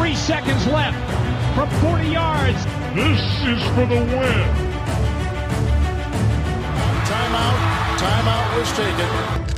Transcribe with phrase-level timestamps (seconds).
[0.00, 0.96] Three seconds left
[1.54, 2.64] from 40 yards.
[2.94, 4.48] This is for the win.
[7.04, 7.98] Timeout.
[7.98, 9.49] Timeout was taken.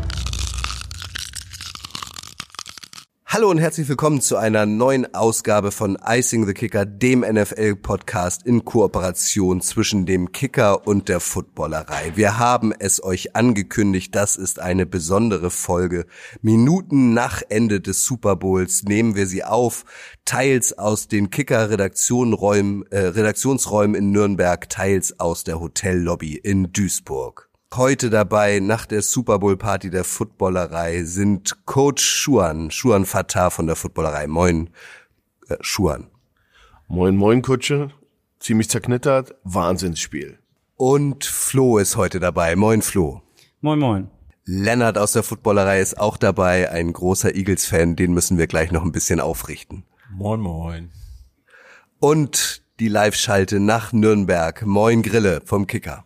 [3.32, 8.66] Hallo und herzlich willkommen zu einer neuen Ausgabe von Icing the Kicker, dem NFL-Podcast in
[8.66, 12.12] Kooperation zwischen dem Kicker und der Footballerei.
[12.14, 16.04] Wir haben es euch angekündigt, das ist eine besondere Folge.
[16.42, 19.86] Minuten nach Ende des Super Bowls nehmen wir sie auf,
[20.26, 27.48] teils aus den Kicker-Redaktionsräumen äh, Redaktionsräumen in Nürnberg, teils aus der Hotellobby in Duisburg.
[27.74, 33.66] Heute dabei nach der Super Bowl Party der Footballerei sind Coach Schuan, Schuan Fatah von
[33.66, 34.26] der Footballerei.
[34.26, 34.68] Moin,
[35.48, 36.10] äh, Schuan.
[36.86, 37.90] Moin, moin, Kutsche.
[38.40, 39.34] Ziemlich zerknittert.
[39.44, 40.38] Wahnsinnsspiel.
[40.76, 42.56] Und Flo ist heute dabei.
[42.56, 43.22] Moin, Flo.
[43.62, 44.10] Moin, moin.
[44.44, 48.82] Lennart aus der Footballerei ist auch dabei, ein großer Eagles-Fan, den müssen wir gleich noch
[48.82, 49.84] ein bisschen aufrichten.
[50.10, 50.90] Moin, moin.
[52.00, 54.60] Und die Live-Schalte nach Nürnberg.
[54.66, 56.04] Moin, Grille vom Kicker.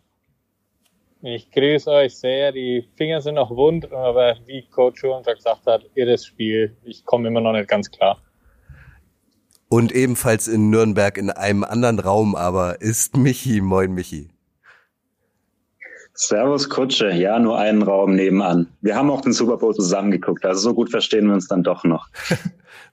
[1.28, 2.52] Ich grüße euch sehr.
[2.52, 6.76] Die Finger sind noch wund, aber wie Coach schon gesagt hat, irres Spiel.
[6.84, 8.22] Ich komme immer noch nicht ganz klar.
[9.68, 13.60] Und ebenfalls in Nürnberg in einem anderen Raum aber ist Michi.
[13.60, 14.28] Moin, Michi.
[16.16, 18.68] Servus Kutsche, ja, nur einen Raum nebenan.
[18.80, 21.84] Wir haben auch den Super Bowl zusammengeguckt, also so gut verstehen wir uns dann doch
[21.84, 22.08] noch.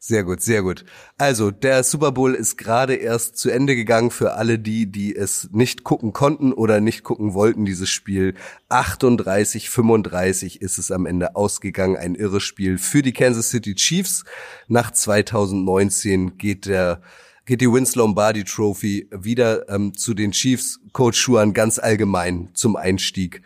[0.05, 0.83] Sehr gut, sehr gut.
[1.17, 5.47] Also, der Super Bowl ist gerade erst zu Ende gegangen für alle die, die es
[5.53, 8.35] nicht gucken konnten oder nicht gucken wollten, dieses Spiel.
[8.67, 11.95] 38, 35 ist es am Ende ausgegangen.
[11.95, 14.25] Ein irres Spiel für die Kansas City Chiefs.
[14.67, 17.01] Nach 2019 geht der
[17.45, 20.79] geht die Vince Lombardi Trophy wieder ähm, zu den Chiefs.
[20.93, 23.41] Coach Schuan ganz allgemein zum Einstieg.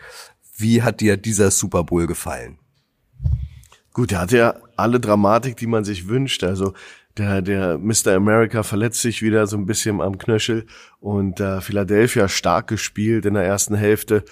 [0.57, 2.59] Wie hat dir dieser Super Bowl gefallen?
[3.93, 6.43] Gut, er hatte ja alle Dramatik, die man sich wünscht.
[6.43, 6.73] Also
[7.17, 8.13] der, der Mr.
[8.15, 10.67] America verletzt sich wieder so ein bisschen am Knöchel
[10.99, 14.23] und äh, Philadelphia stark gespielt in der ersten Hälfte.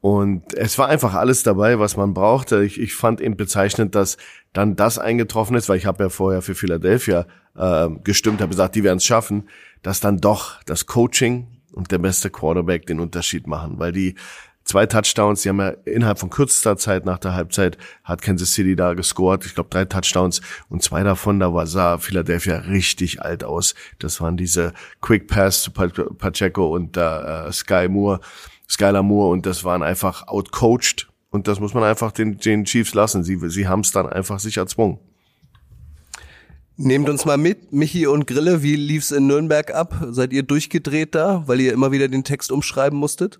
[0.00, 2.64] Und es war einfach alles dabei, was man brauchte.
[2.64, 4.16] Ich, ich fand eben bezeichnend, dass
[4.52, 8.74] dann das eingetroffen ist, weil ich habe ja vorher für Philadelphia äh, gestimmt, habe gesagt,
[8.74, 9.48] die werden es schaffen,
[9.82, 14.14] dass dann doch das Coaching und der beste Quarterback den Unterschied machen, weil die
[14.64, 15.42] zwei Touchdowns.
[15.42, 19.44] Die haben ja innerhalb von kürzester Zeit nach der Halbzeit hat Kansas City da gescored.
[19.44, 23.74] Ich glaube drei Touchdowns und zwei davon, da war sah Philadelphia richtig alt aus.
[23.98, 28.20] Das waren diese Quick Pass zu Pacheco und äh, Sky Moore,
[28.70, 31.08] Skylar Moore und das waren einfach outcoached.
[31.30, 33.22] Und das muss man einfach den, den Chiefs lassen.
[33.24, 34.98] Sie, sie haben es dann einfach sich erzwungen.
[36.76, 39.94] Nehmt uns mal mit, Michi und Grille, wie lief's in Nürnberg ab?
[40.10, 43.38] Seid ihr durchgedreht da, weil ihr immer wieder den Text umschreiben musstet?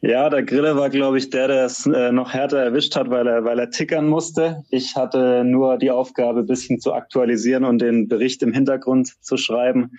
[0.00, 3.26] Ja, der Grille war, glaube ich, der, der es äh, noch härter erwischt hat, weil
[3.26, 4.62] er, weil er tickern musste.
[4.68, 9.38] Ich hatte nur die Aufgabe, ein bisschen zu aktualisieren und den Bericht im Hintergrund zu
[9.38, 9.92] schreiben.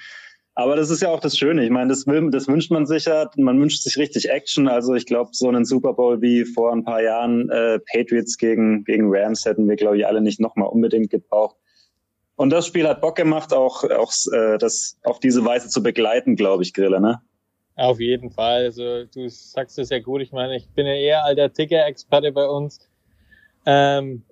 [0.58, 1.66] Aber das ist ja auch das Schöne.
[1.66, 3.30] Ich meine, das, will, das wünscht man sich ja.
[3.36, 4.70] Man wünscht sich richtig Action.
[4.70, 8.86] Also ich glaube, so einen Super Bowl wie vor ein paar Jahren äh, Patriots gegen,
[8.86, 11.58] gegen Rams hätten wir, glaube ich, alle nicht nochmal unbedingt gebraucht.
[12.38, 16.38] Und das Spiel hat Bock gemacht, auch, auch äh, das auf diese Weise zu begleiten,
[16.38, 17.22] glaube ich, Grille, ne?
[17.76, 18.64] Auf jeden Fall.
[18.64, 20.22] Also du sagst es ja gut.
[20.22, 22.80] Ich meine, ich bin ja eher alter Ticker-Experte bei uns.
[23.66, 24.24] Ähm,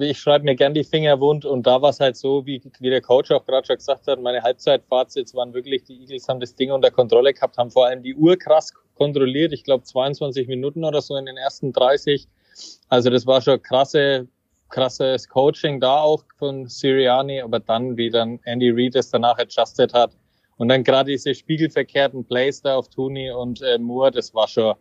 [0.00, 2.90] ich schreibe mir gern die Finger wund und da war es halt so, wie, wie
[2.90, 6.54] der Coach auch gerade schon gesagt hat, meine Halbzeitfazits waren wirklich, die Eagles haben das
[6.54, 9.52] Ding unter Kontrolle gehabt, haben vor allem die Uhr krass kontrolliert.
[9.52, 12.28] Ich glaube 22 Minuten oder so in den ersten 30.
[12.88, 14.28] Also das war schon krasse,
[14.68, 19.94] krasses Coaching da auch von Siriani, aber dann, wie dann Andy Reid es danach adjusted
[19.94, 20.12] hat,
[20.58, 24.74] und dann gerade diese spiegelverkehrten Plays da auf Tooney und äh, Moore, das war schon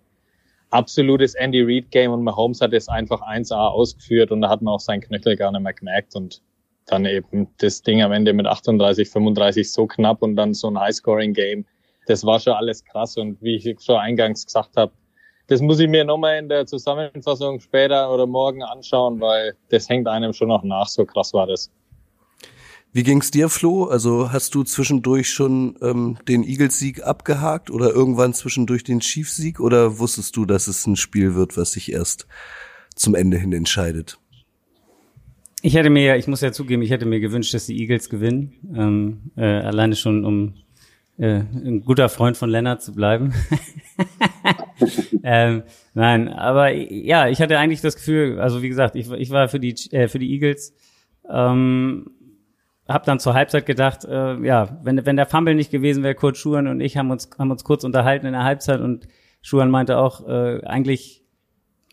[0.72, 4.74] absolutes Andy Reid Game und Mahomes hat es einfach 1A ausgeführt und da hat man
[4.74, 6.42] auch seinen Knöchel gar nicht mehr gemerkt und
[6.88, 10.80] dann eben das Ding am Ende mit 38, 35 so knapp und dann so ein
[10.80, 11.66] High-Scoring Game.
[12.08, 14.92] Das war schon alles krass und wie ich schon eingangs gesagt habe,
[15.48, 20.08] das muss ich mir nochmal in der Zusammenfassung später oder morgen anschauen, weil das hängt
[20.08, 21.70] einem schon noch nach, so krass war das.
[22.94, 23.86] Wie ging's dir, Flo?
[23.86, 30.00] Also hast du zwischendurch schon ähm, den Eagles-Sieg abgehakt oder irgendwann zwischendurch den Chiefs-Sieg oder
[30.00, 32.28] wusstest du, dass es ein Spiel wird, was sich erst
[32.94, 34.20] zum Ende hin entscheidet?
[35.62, 38.54] Ich hätte mir, ich muss ja zugeben, ich hätte mir gewünscht, dass die Eagles gewinnen.
[38.76, 40.56] Ähm, äh, alleine schon, um
[41.18, 43.34] äh, ein guter Freund von Lennart zu bleiben.
[45.24, 49.48] ähm, nein, aber ja, ich hatte eigentlich das Gefühl, also wie gesagt, ich, ich war
[49.48, 50.74] für die äh, für die Eagles.
[51.30, 52.08] Ähm,
[52.94, 56.38] habe dann zur Halbzeit gedacht, äh, ja, wenn, wenn der Fumble nicht gewesen wäre, Kurt
[56.38, 59.08] Schuhan und ich haben uns, haben uns kurz unterhalten in der Halbzeit und
[59.42, 61.24] Schuhan meinte auch, äh, eigentlich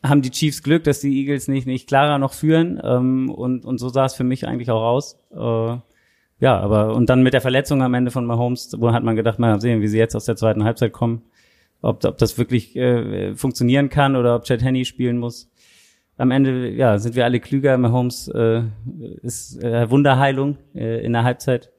[0.02, 3.78] haben die Chiefs Glück, dass die Eagles nicht, nicht klarer noch führen ähm, und, und
[3.78, 5.18] so sah es für mich eigentlich auch aus.
[5.32, 5.78] Äh,
[6.40, 9.38] ja, aber und dann mit der Verletzung am Ende von Mahomes, wo hat man gedacht,
[9.38, 11.22] mal sehen, wie sie jetzt aus der zweiten Halbzeit kommen,
[11.82, 15.50] ob, ob das wirklich äh, funktionieren kann oder ob Chad Henney spielen muss.
[16.18, 17.78] Am Ende, ja, sind wir alle klüger.
[17.78, 18.62] Mahomes äh,
[19.22, 21.70] ist äh, Wunderheilung äh, in der Halbzeit.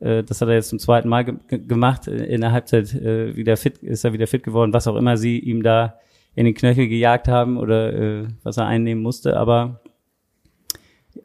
[0.00, 2.08] Äh, das hat er jetzt zum zweiten Mal ge gemacht.
[2.08, 5.38] In der Halbzeit äh, wieder fit, ist er wieder fit geworden, was auch immer sie
[5.38, 6.00] ihm da
[6.34, 9.36] in den Knöchel gejagt haben oder äh, was er einnehmen musste.
[9.36, 9.80] Aber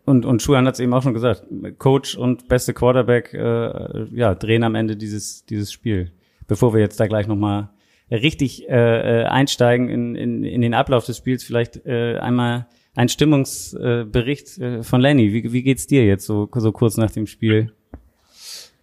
[0.06, 1.45] und, und Schuhan hat es eben auch schon gesagt,
[1.80, 6.12] Coach und beste Quarterback äh, ja, drehen am Ende dieses, dieses Spiel.
[6.48, 7.69] Bevor wir jetzt da gleich nochmal
[8.12, 13.10] richtig äh, äh, einsteigen in, in, in den Ablauf des Spiels, vielleicht äh, einmal ein
[13.10, 15.32] Stimmungsbericht äh, von Lenny.
[15.34, 17.74] Wie, wie geht's dir jetzt so, so kurz nach dem Spiel?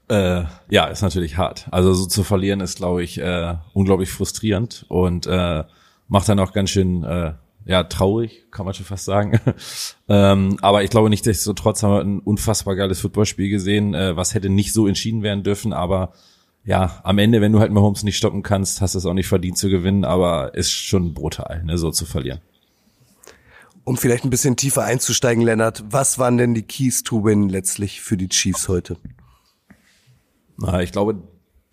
[0.09, 1.67] Äh, ja, ist natürlich hart.
[1.73, 5.65] Also so zu verlieren ist, glaube ich, äh, unglaublich frustrierend und äh,
[6.09, 7.33] macht dann auch ganz schön äh,
[7.65, 9.41] ja, traurig, kann man schon fast sagen.
[10.09, 13.95] ähm, aber ich glaube nicht, dass so trotz haben wir ein unfassbar geiles Footballspiel gesehen,
[13.95, 16.13] äh, was hätte nicht so entschieden werden dürfen, aber
[16.67, 19.29] ja, am Ende, wenn du halt Mahomes nicht stoppen kannst, hast du es auch nicht
[19.29, 22.41] verdient zu gewinnen, aber ist schon brutal, ne, so zu verlieren.
[23.85, 28.01] Um vielleicht ein bisschen tiefer einzusteigen, Lennart, was waren denn die Keys to Win letztlich
[28.01, 28.97] für die Chiefs heute?
[30.57, 31.23] Na, ich glaube,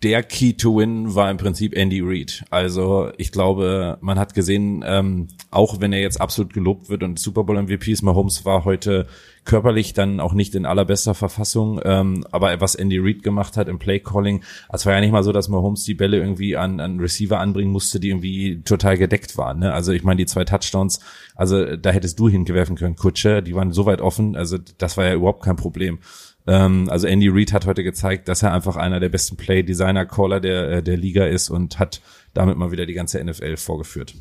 [0.04, 2.44] der Key to Win war im Prinzip Andy Reid.
[2.50, 7.18] Also ich glaube, man hat gesehen, ähm, auch wenn er jetzt absolut gelobt wird und
[7.18, 9.06] Super Bowl MVP ist, Mahomes war heute
[9.46, 11.80] körperlich dann auch nicht in allerbester Verfassung.
[11.84, 15.22] Ähm, aber was Andy Reid gemacht hat im Play Calling, es war ja nicht mal
[15.22, 19.38] so, dass Mahomes die Bälle irgendwie an, an Receiver anbringen musste, die irgendwie total gedeckt
[19.38, 19.60] waren.
[19.60, 19.72] Ne?
[19.72, 21.00] Also ich meine, die zwei Touchdowns,
[21.34, 25.06] also da hättest du hingewerfen können, Kutsche, die waren so weit offen, also das war
[25.06, 25.98] ja überhaupt kein Problem.
[26.46, 30.70] Ähm, also Andy Reid hat heute gezeigt, dass er einfach einer der besten Play-Designer-Caller der,
[30.70, 32.00] äh, der Liga ist und hat
[32.34, 34.14] damit mal wieder die ganze NFL vorgeführt.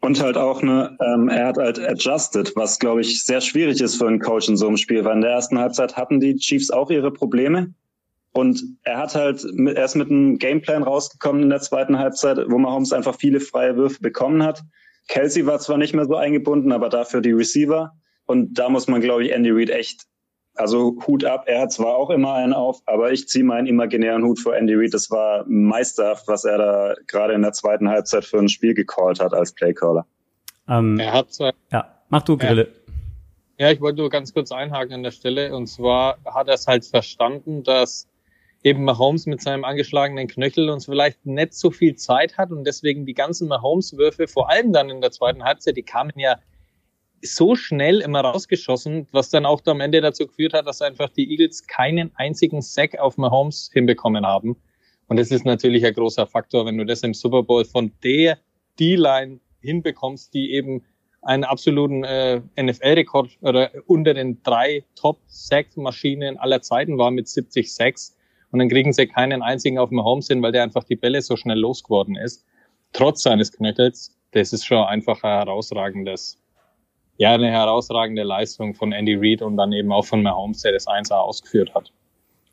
[0.00, 3.96] Und halt auch ne, ähm, er hat halt adjusted, was glaube ich sehr schwierig ist
[3.96, 6.70] für einen Coach in so einem Spiel, weil in der ersten Halbzeit hatten die Chiefs
[6.70, 7.74] auch ihre Probleme.
[8.32, 12.58] Und er hat halt, er ist mit einem Gameplan rausgekommen in der zweiten Halbzeit, wo
[12.58, 14.62] Mahomes einfach viele freie Würfe bekommen hat.
[15.08, 17.92] Kelsey war zwar nicht mehr so eingebunden, aber dafür die Receiver.
[18.26, 20.04] Und da muss man, glaube ich, Andy Reid echt
[20.56, 24.24] also Hut ab, er hat zwar auch immer einen auf, aber ich ziehe meinen imaginären
[24.24, 24.94] Hut vor Andy Reid.
[24.94, 29.20] Das war meisterhaft, was er da gerade in der zweiten Halbzeit für ein Spiel gecallt
[29.20, 30.06] hat als Playcaller.
[30.68, 32.68] Ähm, er hat zwar, ja, mach du Grille.
[33.58, 35.54] Ja, ich wollte nur ganz kurz einhaken an der Stelle.
[35.54, 38.08] Und zwar hat er es halt verstanden, dass
[38.62, 43.06] eben Mahomes mit seinem angeschlagenen Knöchel uns vielleicht nicht so viel Zeit hat und deswegen
[43.06, 46.36] die ganzen Mahomes-Würfe, vor allem dann in der zweiten Halbzeit, die kamen ja
[47.22, 51.30] so schnell immer rausgeschossen, was dann auch am Ende dazu geführt hat, dass einfach die
[51.30, 54.56] Eagles keinen einzigen Sack auf Mahomes hinbekommen haben.
[55.08, 58.38] Und das ist natürlich ein großer Faktor, wenn du das im Super Bowl von der
[58.78, 60.82] D-Line hinbekommst, die eben
[61.22, 68.16] einen absoluten äh, NFL-Rekord oder unter den drei Top-Sack-Maschinen aller Zeiten war mit 70 Sacks.
[68.52, 71.36] Und dann kriegen sie keinen einzigen auf Mahomes hin, weil der einfach die Bälle so
[71.36, 72.44] schnell losgeworden ist.
[72.92, 74.16] Trotz seines Knöchels.
[74.32, 76.38] Das ist schon einfach ein herausragendes
[77.18, 80.86] ja, eine herausragende Leistung von Andy Reid und dann eben auch von Mahomes, der das
[80.86, 81.92] 1 ausgeführt hat.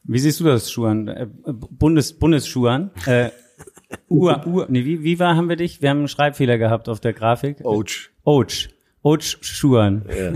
[0.06, 1.07] Wie siehst du das, Schuhan?
[1.07, 2.92] Äh, Bundes, Bundesschuhan?
[3.06, 3.30] Äh,
[4.10, 5.81] Ur, Ur, nee, wie, wie war, haben wir dich?
[5.81, 7.63] Wir haben einen Schreibfehler gehabt auf der Grafik.
[7.63, 8.10] Ouch.
[8.25, 8.69] Ouch.
[9.04, 10.06] Ouch Schuhan.
[10.10, 10.33] Ja,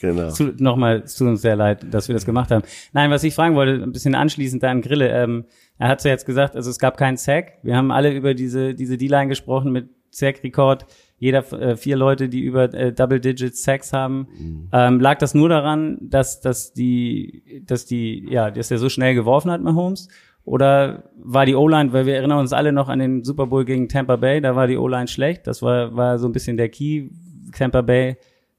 [0.00, 0.30] genau.
[0.30, 2.64] zu, Nochmal, es tut uns sehr leid, dass wir das gemacht haben.
[2.92, 5.44] Nein, was ich fragen wollte, ein bisschen anschließend an Grille, ähm,
[5.78, 7.58] er hat ja jetzt gesagt, also es gab keinen Sack.
[7.62, 10.86] Wir haben alle über diese, diese D-Line gesprochen mit Sack-Rekord
[11.18, 14.28] jeder äh, vier Leute, die über äh, Double Digit Sex haben.
[14.38, 14.68] Mhm.
[14.72, 19.14] Ähm, lag das nur daran, dass, dass die, dass die, ja, dass er so schnell
[19.14, 20.08] geworfen hat, Mahomes?
[20.44, 23.88] Oder war die O-Line, weil wir erinnern uns alle noch an den Super Bowl gegen
[23.88, 25.46] Tampa Bay, da war die O-Line schlecht.
[25.46, 27.10] Das war, war so ein bisschen der Key.
[27.52, 28.16] Tampa Bay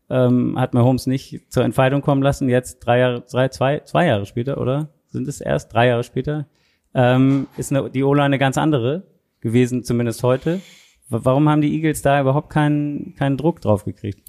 [0.10, 2.50] ähm, hat Mahomes nicht zur Entfaltung kommen lassen.
[2.50, 4.90] Jetzt drei Jahre, drei, zwei, zwei Jahre später, oder?
[5.08, 6.46] Sind es erst drei Jahre später?
[6.94, 9.04] Ähm, ist eine, die O-Line eine ganz andere
[9.42, 10.62] gewesen, zumindest heute.
[11.10, 14.22] Warum haben die Eagles da überhaupt keinen, keinen Druck drauf gekriegt?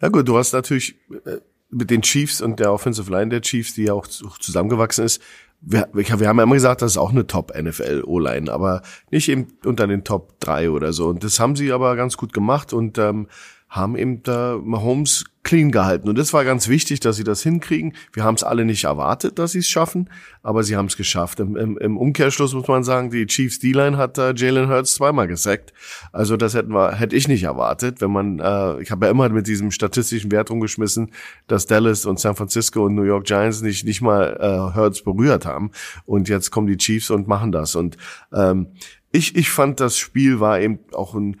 [0.00, 1.38] Ja gut, du hast natürlich äh,
[1.70, 5.22] mit den Chiefs und der Offensive Line der Chiefs, die ja auch zusammengewachsen ist,
[5.62, 9.86] wir, wir haben ja immer gesagt, das ist auch eine Top-NFL-O-Line, aber nicht eben unter
[9.86, 11.06] den Top 3 oder so.
[11.08, 13.28] Und das haben sie aber ganz gut gemacht und ähm,
[13.68, 16.08] haben eben da Mahomes clean gehalten.
[16.08, 17.94] Und das war ganz wichtig, dass sie das hinkriegen.
[18.12, 20.08] Wir haben es alle nicht erwartet, dass sie es schaffen,
[20.42, 21.40] aber sie haben es geschafft.
[21.40, 25.26] Im, im, Im, Umkehrschluss muss man sagen, die Chiefs D-Line hat da Jalen Hurts zweimal
[25.26, 25.72] gesackt.
[26.12, 29.28] Also das hätten wir, hätte ich nicht erwartet, wenn man, äh, ich habe ja immer
[29.30, 31.10] mit diesem statistischen Wert rumgeschmissen,
[31.48, 35.44] dass Dallas und San Francisco und New York Giants nicht nicht mal äh, Hurts berührt
[35.44, 35.72] haben.
[36.04, 37.74] Und jetzt kommen die Chiefs und machen das.
[37.74, 37.96] Und
[38.32, 38.68] ähm,
[39.10, 41.36] ich, ich fand, das Spiel war eben auch ein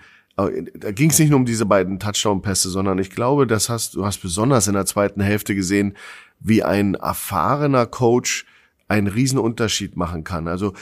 [0.50, 4.04] da ging es nicht nur um diese beiden Touchdown-Pässe, sondern ich glaube, das hast du
[4.04, 5.96] hast besonders in der zweiten Hälfte gesehen,
[6.40, 8.46] wie ein erfahrener Coach
[8.88, 10.48] einen riesen Unterschied machen kann.
[10.48, 10.72] Also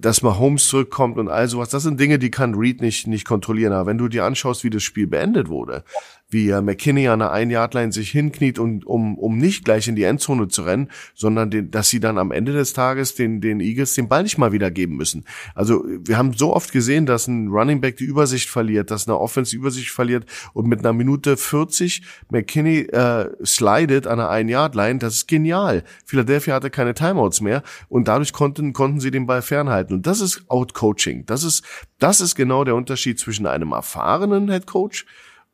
[0.00, 3.72] dass Mahomes zurückkommt und all sowas, das sind Dinge, die kann Reed nicht, nicht kontrollieren.
[3.72, 5.84] Aber wenn du dir anschaust, wie das Spiel beendet wurde,
[6.30, 10.48] wie McKinney an der Ein-Yard-Line sich hinkniet, und, um, um nicht gleich in die Endzone
[10.48, 14.08] zu rennen, sondern den, dass sie dann am Ende des Tages den, den Eagles den
[14.08, 15.24] Ball nicht mal wieder geben müssen.
[15.54, 19.18] Also wir haben so oft gesehen, dass ein Running Back die Übersicht verliert, dass eine
[19.18, 24.98] Offense die Übersicht verliert und mit einer Minute 40 McKinney äh, slidet an der Ein-Yard-Line.
[24.98, 25.82] Das ist genial.
[26.04, 29.94] Philadelphia hatte keine Timeouts mehr und dadurch konnten, konnten sie den Ball fernhalten.
[29.94, 31.24] Und das ist Outcoaching.
[31.24, 31.64] Das ist,
[31.98, 35.06] das ist genau der Unterschied zwischen einem erfahrenen Head Coach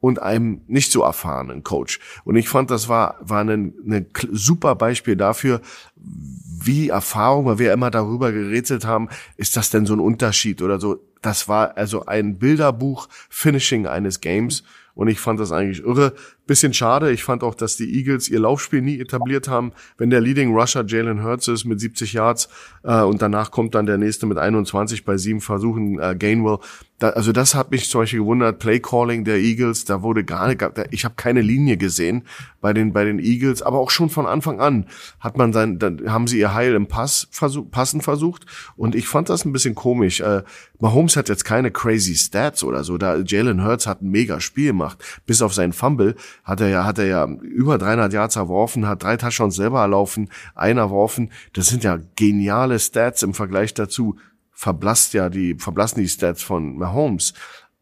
[0.05, 1.99] und einem nicht so erfahrenen Coach.
[2.25, 5.63] Und ich fand, das war, war ein, ein super Beispiel dafür,
[5.97, 9.09] wie Erfahrung, weil wir immer darüber gerätselt haben,
[9.39, 11.01] ist das denn so ein Unterschied oder so.
[11.23, 14.63] Das war also ein Bilderbuch Finishing eines Games.
[14.95, 16.13] Und ich fand das eigentlich irre.
[16.47, 17.11] Bisschen schade.
[17.11, 19.73] Ich fand auch, dass die Eagles ihr Laufspiel nie etabliert haben.
[19.97, 22.49] Wenn der Leading Rusher Jalen Hurts ist mit 70 Yards
[22.83, 26.59] äh, und danach kommt dann der nächste mit 21 bei sieben Versuchen äh, Gainwell.
[26.99, 28.61] Da, also das hat mich zum Beispiel gewundert.
[28.61, 32.23] Play Calling der Eagles, da wurde gar nicht, ich habe keine Linie gesehen
[32.61, 34.87] bei den bei den Eagles, aber auch schon von Anfang an
[35.19, 38.47] hat man dann, dann haben sie ihr Heil im Pass versuch, passen versucht
[38.77, 40.21] und ich fand das ein bisschen komisch.
[40.21, 40.45] Äh,
[40.79, 42.97] Mahomes hat jetzt keine crazy Stats oder so.
[42.97, 46.85] Da Jalen Hurts hat ein mega Spiel gemacht, bis auf seinen Fumble hat er ja,
[46.85, 51.31] hat er ja über 300 Yards erworfen, hat drei Touchdowns selber erlaufen, einer erworfen.
[51.53, 54.17] Das sind ja geniale Stats im Vergleich dazu.
[54.51, 57.35] Verblasst ja die, verblassen die Stats von Mahomes.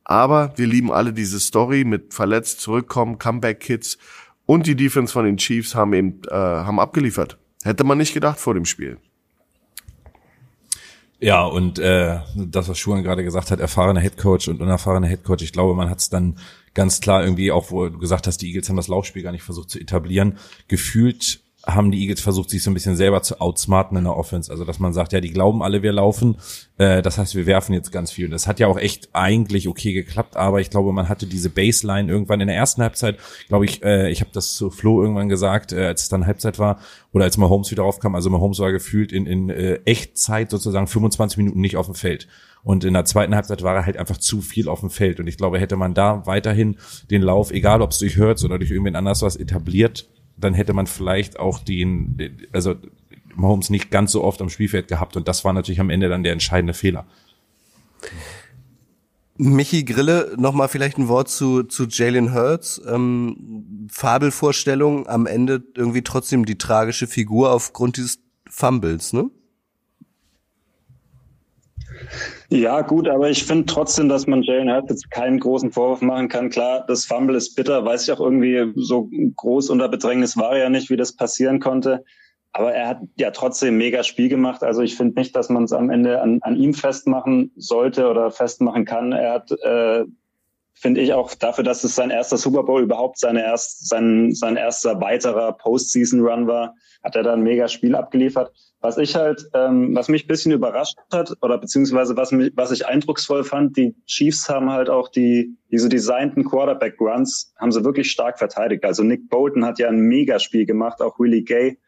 [0.04, 3.98] Aber wir lieben alle diese Story mit verletzt zurückkommen, Comeback-Kids
[4.46, 7.38] und die Defense von den Chiefs haben eben, äh, haben abgeliefert.
[7.62, 8.98] Hätte man nicht gedacht vor dem Spiel.
[11.20, 15.52] Ja, und äh, das, was Schuhan gerade gesagt hat, erfahrener Headcoach und unerfahrener Headcoach, ich
[15.52, 16.36] glaube, man hat es dann
[16.74, 19.42] ganz klar irgendwie, auch wo du gesagt hast, die Eagles haben das Laufspiel gar nicht
[19.42, 20.38] versucht zu etablieren,
[20.68, 24.50] gefühlt haben die Eagles versucht, sich so ein bisschen selber zu outsmarten in der Offense.
[24.50, 26.36] Also, dass man sagt, ja, die glauben alle, wir laufen.
[26.78, 28.24] Äh, das heißt, wir werfen jetzt ganz viel.
[28.24, 31.50] Und das hat ja auch echt eigentlich okay geklappt, aber ich glaube, man hatte diese
[31.50, 35.28] Baseline irgendwann in der ersten Halbzeit, glaube ich, äh, ich habe das zu Flo irgendwann
[35.28, 36.80] gesagt, äh, als es dann Halbzeit war,
[37.12, 38.14] oder als Mahomes wieder aufkam.
[38.14, 39.50] Also Mahomes war gefühlt in, in
[39.84, 42.26] Echtzeit sozusagen 25 Minuten nicht auf dem Feld.
[42.64, 45.18] Und in der zweiten Halbzeit war er halt einfach zu viel auf dem Feld.
[45.18, 46.76] Und ich glaube, hätte man da weiterhin
[47.10, 50.72] den Lauf, egal ob es durch Hurts oder durch irgendwen anders was etabliert, dann hätte
[50.72, 52.76] man vielleicht auch den, also
[53.34, 56.22] Mahomes nicht ganz so oft am Spielfeld gehabt und das war natürlich am Ende dann
[56.22, 57.06] der entscheidende Fehler.
[59.36, 62.80] Michi Grille, nochmal vielleicht ein Wort zu, zu Jalen Hurts.
[62.86, 69.30] Ähm, Fabelvorstellung, am Ende irgendwie trotzdem die tragische Figur aufgrund dieses Fumbles, ne?
[72.52, 76.28] Ja, gut, aber ich finde trotzdem, dass man Jalen Hurts jetzt keinen großen Vorwurf machen
[76.28, 76.50] kann.
[76.50, 80.64] Klar, das Fumble ist bitter, weiß ich auch irgendwie, so groß unter Bedrängnis war er
[80.64, 82.04] ja nicht, wie das passieren konnte.
[82.52, 84.62] Aber er hat ja trotzdem mega Spiel gemacht.
[84.62, 88.30] Also ich finde nicht, dass man es am Ende an, an ihm festmachen sollte oder
[88.30, 89.12] festmachen kann.
[89.12, 90.04] Er hat, äh,
[90.74, 94.56] finde ich auch dafür, dass es sein erster Super Bowl überhaupt seine erst, sein, sein
[94.56, 98.52] erster weiterer Postseason-Run war, hat er da ein mega Spiel abgeliefert.
[98.82, 102.84] Was ich halt, ähm, was mich bisschen überrascht hat oder beziehungsweise was mich, was ich
[102.84, 108.10] eindrucksvoll fand, die Chiefs haben halt auch die diese designten Quarterback Runs haben sie wirklich
[108.10, 108.84] stark verteidigt.
[108.84, 111.78] Also Nick Bolton hat ja ein Megaspiel gemacht, auch Willie Gay.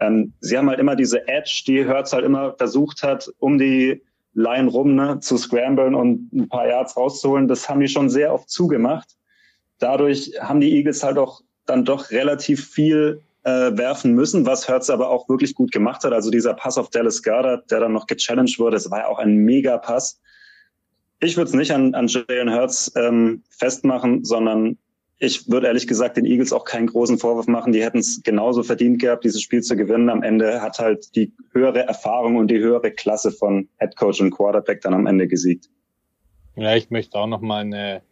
[0.00, 4.02] Ähm, sie haben halt immer diese Edge, die Hurts halt immer versucht hat, um die
[4.32, 7.48] Line rum ne, zu scramblen und ein paar Yards rauszuholen.
[7.48, 9.16] Das haben die schon sehr oft zugemacht.
[9.78, 14.90] Dadurch haben die Eagles halt auch dann doch relativ viel äh, werfen müssen, was Hertz
[14.90, 16.12] aber auch wirklich gut gemacht hat.
[16.12, 19.18] Also dieser Pass auf Dallas Goddard, der dann noch gechallenged wurde, das war ja auch
[19.18, 20.20] ein Mega-Pass.
[21.20, 24.78] Ich würde es nicht an, an Jalen Hurts ähm, festmachen, sondern
[25.18, 27.74] ich würde ehrlich gesagt den Eagles auch keinen großen Vorwurf machen.
[27.74, 30.08] Die hätten es genauso verdient gehabt, dieses Spiel zu gewinnen.
[30.08, 34.30] Am Ende hat halt die höhere Erfahrung und die höhere Klasse von Head Coach und
[34.30, 35.68] Quarterback dann am Ende gesiegt.
[36.56, 38.02] Ja, ich möchte auch noch mal eine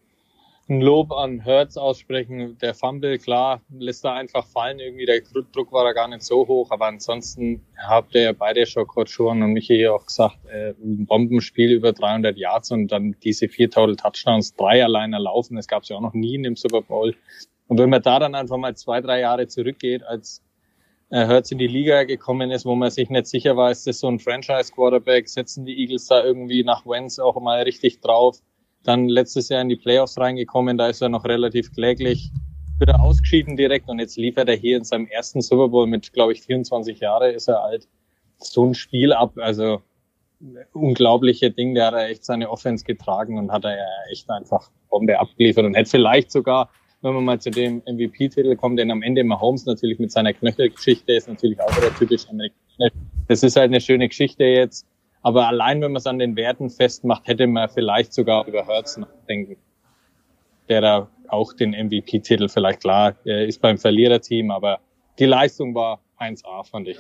[0.68, 2.58] ein Lob an Hertz aussprechen.
[2.58, 4.78] Der Fumble, klar, lässt er einfach fallen.
[4.78, 5.22] Irgendwie der
[5.52, 6.70] Druck war da gar nicht so hoch.
[6.70, 11.06] Aber ansonsten habt ihr ja beide schon kurz schon und Michi auch gesagt, äh, ein
[11.06, 15.56] Bombenspiel über 300 Yards und dann diese vier Total Touchdowns, drei alleine laufen.
[15.56, 17.16] Das gab es ja auch noch nie in dem Super Bowl.
[17.66, 20.42] Und wenn man da dann einfach mal zwei, drei Jahre zurückgeht, als
[21.10, 24.00] äh, Hertz in die Liga gekommen ist, wo man sich nicht sicher war, ist das
[24.00, 28.42] so ein Franchise-Quarterback, setzen die Eagles da irgendwie nach Wentz auch mal richtig drauf
[28.84, 32.30] dann letztes Jahr in die Playoffs reingekommen, da ist er noch relativ kläglich
[32.80, 36.32] wieder ausgeschieden direkt und jetzt liefert er hier in seinem ersten Super Bowl mit, glaube
[36.32, 37.88] ich, 24 Jahre ist er alt,
[38.38, 39.32] so ein Spiel ab.
[39.36, 39.82] Also
[40.72, 44.70] unglaubliche Ding, der hat er echt seine Offense getragen und hat er ja echt einfach
[44.88, 46.70] Bombe abgeliefert und hätte vielleicht sogar
[47.02, 51.12] wenn man mal zu dem MVP-Titel kommt, denn am Ende Mahomes natürlich mit seiner Knöchelgeschichte
[51.12, 52.92] ist natürlich auch wieder typisch amerikanisch.
[53.28, 54.86] Das ist halt eine schöne Geschichte jetzt.
[55.22, 58.96] Aber allein, wenn man es an den Werten festmacht, hätte man vielleicht sogar über Hertz
[58.96, 59.56] nachdenken.
[60.68, 64.80] Der da auch den MVP-Titel vielleicht klar, ist beim Verliererteam, aber
[65.18, 66.98] die Leistung war 1A, fand ich.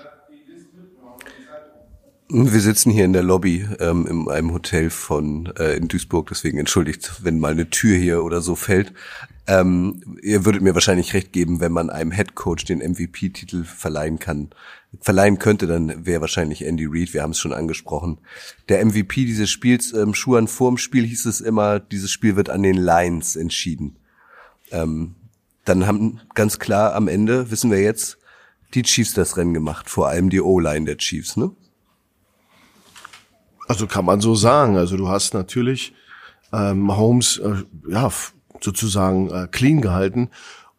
[2.30, 6.58] Wir sitzen hier in der Lobby ähm, in einem Hotel von äh, in Duisburg, deswegen
[6.58, 8.92] entschuldigt, wenn mal eine Tür hier oder so fällt.
[9.46, 14.18] Ähm, ihr würdet mir wahrscheinlich recht geben, wenn man einem Head Coach den MVP-Titel verleihen
[14.18, 14.50] kann,
[15.00, 17.14] verleihen könnte, dann wäre wahrscheinlich Andy Reid.
[17.14, 18.18] Wir haben es schon angesprochen.
[18.68, 22.62] Der MVP dieses Spiels, ähm, Schuhan vorm Spiel hieß es immer, dieses Spiel wird an
[22.62, 23.96] den Lions entschieden.
[24.70, 25.14] Ähm,
[25.64, 28.18] dann haben ganz klar am Ende wissen wir jetzt
[28.74, 31.52] die Chiefs das Rennen gemacht, vor allem die O-Line der Chiefs, ne?
[33.68, 34.76] Also kann man so sagen.
[34.76, 35.94] Also du hast natürlich
[36.52, 38.10] ähm, Holmes äh, ja
[38.60, 40.30] sozusagen äh, clean gehalten.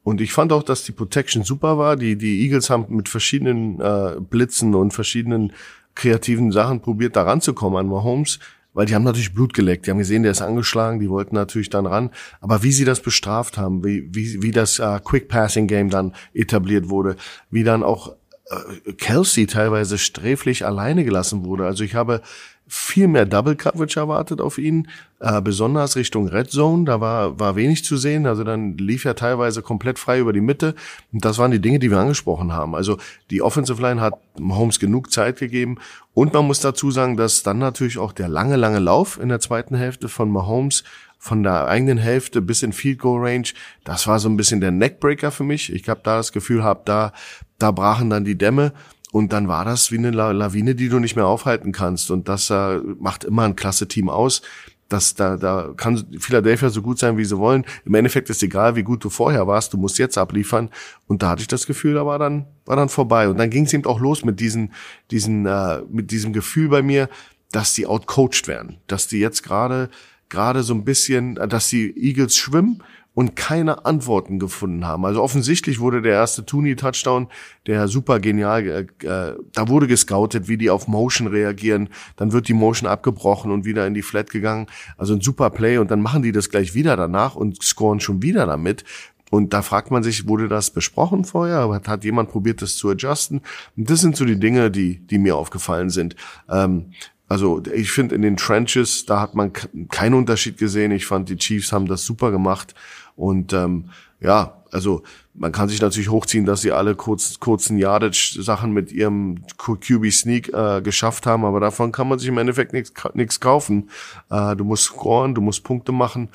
[0.04, 1.96] Und ich fand auch, dass die Protection super war.
[1.96, 5.54] Die, die Eagles haben mit verschiedenen äh, Blitzen und verschiedenen
[5.96, 8.40] kreativen Sachen probiert, da ranzukommen an Mahomes,
[8.74, 9.86] weil die haben natürlich Blut geleckt.
[9.86, 12.10] Die haben gesehen, der ist angeschlagen, die wollten natürlich dann ran.
[12.40, 16.14] Aber wie sie das bestraft haben, wie, wie, wie das äh, Quick Passing Game dann
[16.34, 17.18] etabliert wurde,
[17.52, 18.16] wie dann auch
[18.50, 21.66] äh, Kelsey teilweise sträflich alleine gelassen wurde.
[21.66, 22.22] Also ich habe
[22.72, 24.88] viel mehr Double Coverage erwartet auf ihn,
[25.20, 26.86] äh, besonders Richtung Red Zone.
[26.86, 28.28] Da war, war wenig zu sehen.
[28.28, 30.76] Also dann lief er teilweise komplett frei über die Mitte.
[31.12, 32.76] Und das waren die Dinge, die wir angesprochen haben.
[32.76, 32.98] Also
[33.32, 35.78] die Offensive Line hat Holmes genug Zeit gegeben.
[36.14, 39.40] Und man muss dazu sagen, dass dann natürlich auch der lange, lange Lauf in der
[39.40, 40.84] zweiten Hälfte von Mahomes
[41.22, 43.48] von der eigenen Hälfte bis in Field Goal Range,
[43.84, 45.74] das war so ein bisschen der Neckbreaker für mich.
[45.74, 47.12] Ich habe da das Gefühl, hab da
[47.60, 48.74] da brachen dann die Dämme
[49.12, 52.12] und dann war das wie eine Lawine, die du nicht mehr aufhalten kannst.
[52.12, 54.42] Und das äh, macht immer ein klasse Team aus.
[54.88, 57.66] Das, da, da kann Philadelphia so gut sein, wie sie wollen.
[57.86, 60.70] Im Endeffekt ist egal, wie gut du vorher warst, du musst jetzt abliefern.
[61.08, 63.30] Und da hatte ich das Gefühl, da war dann, war dann vorbei.
[63.30, 64.74] Und dann ging es eben auch los mit diesen,
[65.12, 67.10] diesen, äh, mit diesem Gefühl bei mir,
[67.52, 68.78] dass die outcoached werden.
[68.88, 69.90] Dass die jetzt gerade,
[70.30, 75.06] gerade so ein bisschen, dass die Eagles schwimmen und keine Antworten gefunden haben.
[75.06, 77.28] Also offensichtlich wurde der erste Tooney-Touchdown,
[77.68, 82.48] der super genial, äh, äh, da wurde gescoutet, wie die auf Motion reagieren, dann wird
[82.48, 84.68] die Motion abgebrochen und wieder in die Flat gegangen.
[84.98, 88.22] Also ein super Play und dann machen die das gleich wieder danach und scoren schon
[88.22, 88.84] wieder damit.
[89.32, 91.70] Und da fragt man sich, wurde das besprochen vorher?
[91.70, 93.42] Hat, hat jemand probiert, das zu adjusten?
[93.78, 96.16] Und das sind so die Dinge, die, die mir aufgefallen sind.
[96.50, 96.94] Ähm,
[97.30, 99.54] also ich finde in den Trenches, da hat man
[99.90, 100.92] keinen Unterschied gesehen.
[100.92, 102.74] Ich fand, die Chiefs haben das super gemacht.
[103.16, 108.74] Und ähm, ja, also man kann sich natürlich hochziehen, dass sie alle kurz, kurzen Yardage-Sachen
[108.74, 113.90] mit ihrem QB-Sneak äh, geschafft haben, aber davon kann man sich im Endeffekt nichts kaufen.
[114.30, 116.30] Äh, du musst scoren, du musst Punkte machen.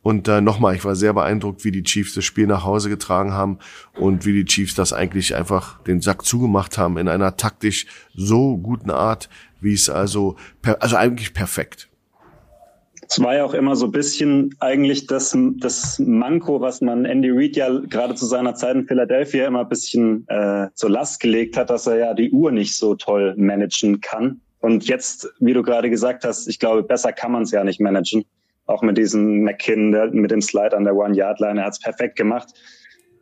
[0.00, 3.32] Und äh, nochmal, ich war sehr beeindruckt, wie die Chiefs das Spiel nach Hause getragen
[3.32, 3.58] haben
[3.94, 8.56] und wie die Chiefs das eigentlich einfach den Sack zugemacht haben in einer taktisch so
[8.56, 9.28] guten Art,
[9.60, 10.36] wie es also,
[10.80, 11.88] also eigentlich perfekt.
[13.10, 17.30] Es war ja auch immer so ein bisschen eigentlich das, das Manko, was man Andy
[17.30, 21.56] Reid ja gerade zu seiner Zeit in Philadelphia immer ein bisschen äh, zur Last gelegt
[21.56, 24.42] hat, dass er ja die Uhr nicht so toll managen kann.
[24.60, 27.80] Und jetzt, wie du gerade gesagt hast, ich glaube, besser kann man es ja nicht
[27.80, 28.24] managen.
[28.66, 32.16] Auch mit diesem McKinn, der, mit dem Slide an der One-Yard-Line, er hat es perfekt
[32.16, 32.48] gemacht.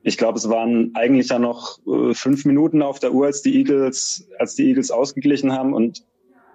[0.02, 3.56] Ich glaube, es waren eigentlich ja noch äh, fünf Minuten auf der Uhr, als die
[3.56, 5.74] Eagles, als die Eagles ausgeglichen haben.
[5.74, 6.02] Und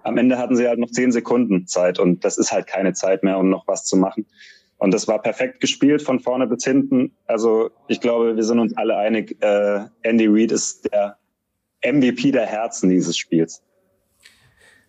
[0.02, 3.22] am Ende hatten sie halt noch zehn Sekunden Zeit und das ist halt keine Zeit
[3.22, 4.26] mehr, um noch was zu machen.
[4.78, 7.16] Und das war perfekt gespielt von vorne bis hinten.
[7.26, 11.18] Also ich glaube, wir sind uns alle einig, äh, Andy Reid ist der
[11.84, 13.62] MVP der Herzen dieses Spiels.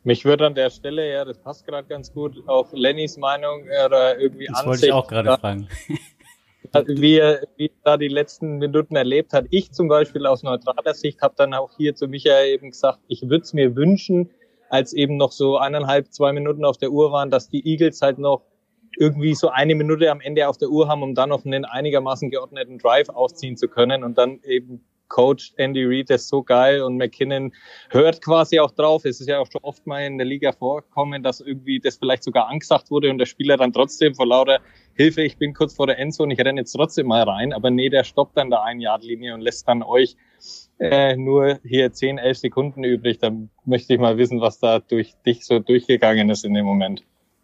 [0.04, 4.20] Mich würde an der Stelle, ja, das passt gerade ganz gut, auf Lennys Meinung oder
[4.20, 5.70] irgendwie Das wollte ich auch gerade fragen.
[6.88, 9.46] Wie er, wie er da die letzten Minuten erlebt hat.
[9.52, 13.22] Ich zum Beispiel aus neutraler Sicht habe dann auch hier zu Michael eben gesagt, ich
[13.22, 14.32] würde es mir wünschen,
[14.74, 18.18] als eben noch so eineinhalb, zwei Minuten auf der Uhr waren, dass die Eagles halt
[18.18, 18.42] noch
[18.98, 22.32] irgendwie so eine Minute am Ende auf der Uhr haben, um dann noch einen einigermaßen
[22.32, 26.98] geordneten Drive ausziehen zu können und dann eben Coach Andy Reid ist so geil und
[26.98, 27.52] McKinnon
[27.92, 29.06] hört quasi auch drauf.
[29.06, 32.24] Es ist ja auch schon oft mal in der Liga vorkommen, dass irgendwie das vielleicht
[32.24, 34.60] sogar angesagt wurde und der Spieler dann trotzdem vor lauter
[34.96, 37.90] Hilfe, ich bin kurz vor der Endzone, ich renne jetzt trotzdem mal rein, aber nee,
[37.90, 40.16] der stoppt dann der Ein-Yard-Linie und lässt dann euch
[40.92, 43.20] äh, nur hier 10, 11 Sekunden übrig.
[43.20, 47.04] Dann möchte ich mal wissen, was da durch dich so durchgegangen ist in dem Moment.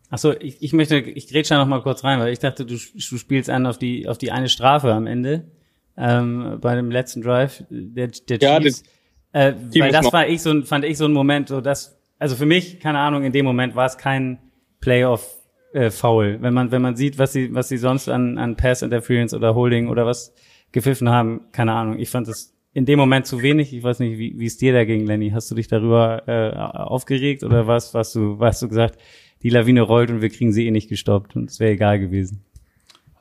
[0.09, 2.75] Achso, ich, ich möchte, ich grätsche da noch mal kurz rein, weil ich dachte, du,
[2.75, 5.51] du spielst an auf die, auf die eine Strafe am Ende,
[5.97, 8.83] ähm, bei dem letzten Drive der, der ja, Chiefs.
[9.31, 12.35] Das, äh, weil das war ich so, fand ich so ein Moment, so dass, also
[12.35, 14.39] für mich, keine Ahnung, in dem Moment war es kein
[14.81, 15.39] Playoff
[15.73, 16.39] äh, faul.
[16.41, 19.53] Wenn man, wenn man sieht, was sie, was sie sonst an, an Pass Interference oder
[19.53, 20.33] Holding oder was
[20.71, 21.99] gepfiffen haben, keine Ahnung.
[21.99, 23.73] Ich fand das in dem Moment zu wenig.
[23.73, 25.31] Ich weiß nicht, wie, wie es dir da ging, Lenny.
[25.31, 28.99] Hast du dich darüber äh, aufgeregt oder was, was du, was du gesagt,
[29.41, 32.43] die Lawine rollt und wir kriegen sie eh nicht gestoppt und es wäre egal gewesen.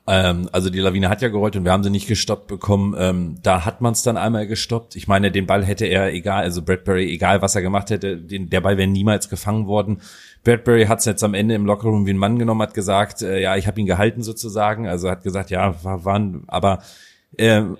[0.09, 2.95] Ähm, also die Lawine hat ja gerollt und wir haben sie nicht gestoppt bekommen.
[2.97, 4.95] Ähm, da hat man es dann einmal gestoppt.
[4.95, 8.49] Ich meine, den Ball hätte er egal, also Bradbury, egal was er gemacht hätte, den,
[8.49, 10.01] der Ball wäre niemals gefangen worden.
[10.43, 13.39] Bradbury hat es jetzt am Ende im Lockerroom wie ein Mann genommen, hat gesagt, äh,
[13.39, 14.87] ja, ich habe ihn gehalten sozusagen.
[14.87, 16.79] Also hat gesagt, ja, war, waren, aber
[17.39, 17.77] ähm,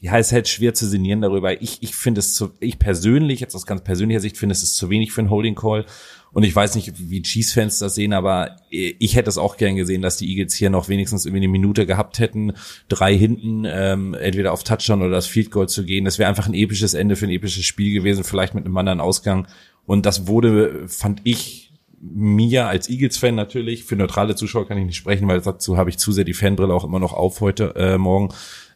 [0.00, 1.60] ja, es ist halt schwer zu sinnieren darüber.
[1.60, 4.76] Ich, ich finde es zu, ich persönlich, jetzt aus ganz persönlicher Sicht, finde es ist
[4.76, 5.86] zu wenig für einen Holding Call.
[6.30, 10.02] Und ich weiß nicht, wie Chiefs-Fans das sehen, aber ich hätte es auch gern gesehen,
[10.02, 12.52] dass die Eagles hier noch wenigstens irgendwie eine Minute gehabt hätten,
[12.88, 16.04] drei hinten, ähm, entweder auf Touchdown oder das Field Goal zu gehen.
[16.04, 19.00] Das wäre einfach ein episches Ende für ein episches Spiel gewesen, vielleicht mit einem anderen
[19.00, 19.48] Ausgang.
[19.86, 21.67] Und das wurde, fand ich,
[22.00, 25.98] mir als Eagles-Fan natürlich, für neutrale Zuschauer kann ich nicht sprechen, weil dazu habe ich
[25.98, 28.30] zu sehr die Fanbrille auch immer noch auf heute äh, Morgen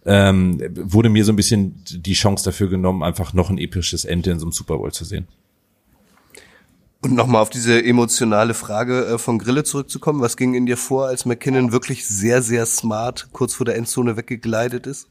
[0.05, 4.31] ähm, wurde mir so ein bisschen die Chance dafür genommen, einfach noch ein episches Ende
[4.31, 5.29] in so einem Super Bowl zu sehen.
[7.01, 10.21] Und nochmal auf diese emotionale Frage äh, von Grille zurückzukommen.
[10.21, 14.17] Was ging in dir vor, als McKinnon wirklich sehr, sehr smart kurz vor der Endzone
[14.17, 15.09] weggegleitet ist?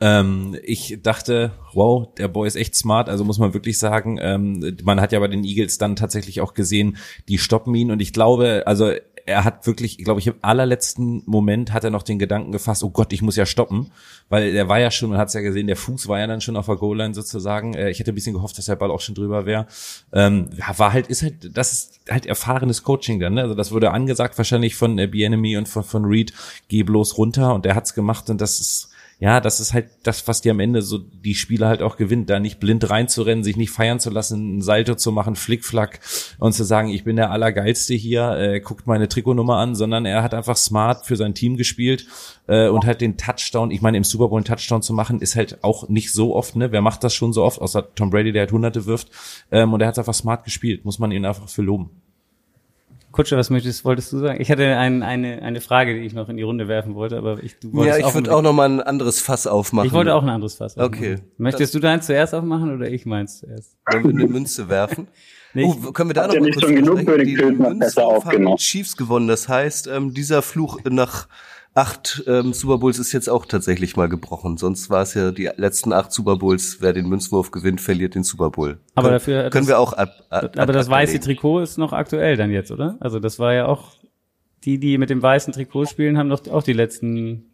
[0.00, 4.18] Ähm, ich dachte, wow, der Boy ist echt smart, also muss man wirklich sagen.
[4.20, 6.96] Ähm, man hat ja bei den Eagles dann tatsächlich auch gesehen,
[7.28, 8.92] die stoppen ihn und ich glaube, also
[9.26, 12.90] er hat wirklich, glaube ich, im allerletzten Moment hat er noch den Gedanken gefasst, oh
[12.90, 13.90] Gott, ich muss ja stoppen,
[14.28, 16.42] weil er war ja schon, man hat es ja gesehen, der Fuß war ja dann
[16.42, 17.74] schon auf der Goal-Line sozusagen.
[17.74, 19.66] Äh, ich hätte ein bisschen gehofft, dass der Ball auch schon drüber wäre.
[20.12, 23.42] Ähm, war halt, ist halt, das ist halt erfahrenes Coaching dann, ne?
[23.42, 26.34] Also das wurde angesagt wahrscheinlich von äh, Bienemy und von, von Reed,
[26.68, 28.90] geh bloß runter und der hat's gemacht und das ist,
[29.24, 32.28] ja, das ist halt das, was dir am Ende so die Spiele halt auch gewinnt,
[32.28, 36.00] da nicht blind reinzurennen, sich nicht feiern zu lassen, ein Salto zu machen, Flickflack
[36.38, 40.22] und zu sagen, ich bin der Allergeilste hier, äh, guckt meine Trikotnummer an, sondern er
[40.22, 42.06] hat einfach smart für sein Team gespielt
[42.48, 45.36] äh, und halt den Touchdown, ich meine, im Super Bowl einen Touchdown zu machen, ist
[45.36, 46.70] halt auch nicht so oft, ne?
[46.70, 49.08] Wer macht das schon so oft, außer Tom Brady, der halt Hunderte wirft,
[49.50, 52.03] ähm, und er hat einfach smart gespielt, muss man ihn einfach für loben.
[53.14, 54.40] Kutscher, was möchtest, wolltest du sagen?
[54.40, 57.40] Ich hatte ein, eine, eine Frage, die ich noch in die Runde werfen wollte, aber
[57.44, 59.86] ich, du wolltest Ja, ich würde auch noch mal ein anderes Fass aufmachen.
[59.86, 60.94] Ich wollte auch ein anderes Fass aufmachen.
[61.14, 61.18] Okay.
[61.38, 63.76] Möchtest du deins zuerst aufmachen oder ich meins zuerst?
[63.88, 65.06] Wollen wir eine Münze werfen?
[65.56, 68.56] Nee, Oh, können wir da noch mal kurz schon genug für den haben aufgenommen?
[68.56, 69.28] die Chiefs gewonnen.
[69.28, 71.28] Das heißt, ähm, dieser Fluch nach
[71.74, 74.56] acht ähm, Super Bowls ist jetzt auch tatsächlich mal gebrochen.
[74.56, 76.78] Sonst war es ja die letzten acht Super Bowls.
[76.80, 78.78] Wer den Münzwurf gewinnt, verliert den Super Bowl.
[78.94, 81.24] Aber können, dafür- können das- wir auch ab, ab, aber das ab- weiße ablegen.
[81.24, 82.96] Trikot ist noch aktuell dann jetzt, oder?
[83.00, 83.96] Also das war ja auch,
[84.64, 87.46] die, die mit dem weißen Trikot spielen, haben doch auch die letzten,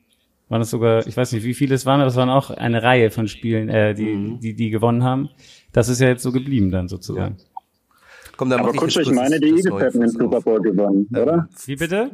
[0.50, 2.82] waren das sogar, ich weiß nicht, wie viele es waren, aber es waren auch eine
[2.82, 4.40] Reihe von Spielen, äh, die, Mhm.
[4.40, 5.30] die, die gewonnen haben.
[5.72, 7.36] Das ist ja jetzt so geblieben dann sozusagen.
[8.36, 10.40] Komm, dann Aber mach ich ich kurz meine, die Eagles hätten den Super.
[10.40, 11.48] Bowl gewonnen, oder?
[11.66, 12.10] Wie bitte?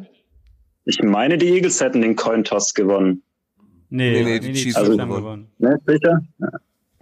[0.87, 3.23] Ich meine, die Eagles hätten den Cointoss gewonnen.
[3.91, 5.47] Nee, Nee, nee, die Chiefs haben haben gewonnen.
[5.59, 6.21] Ne, sicher?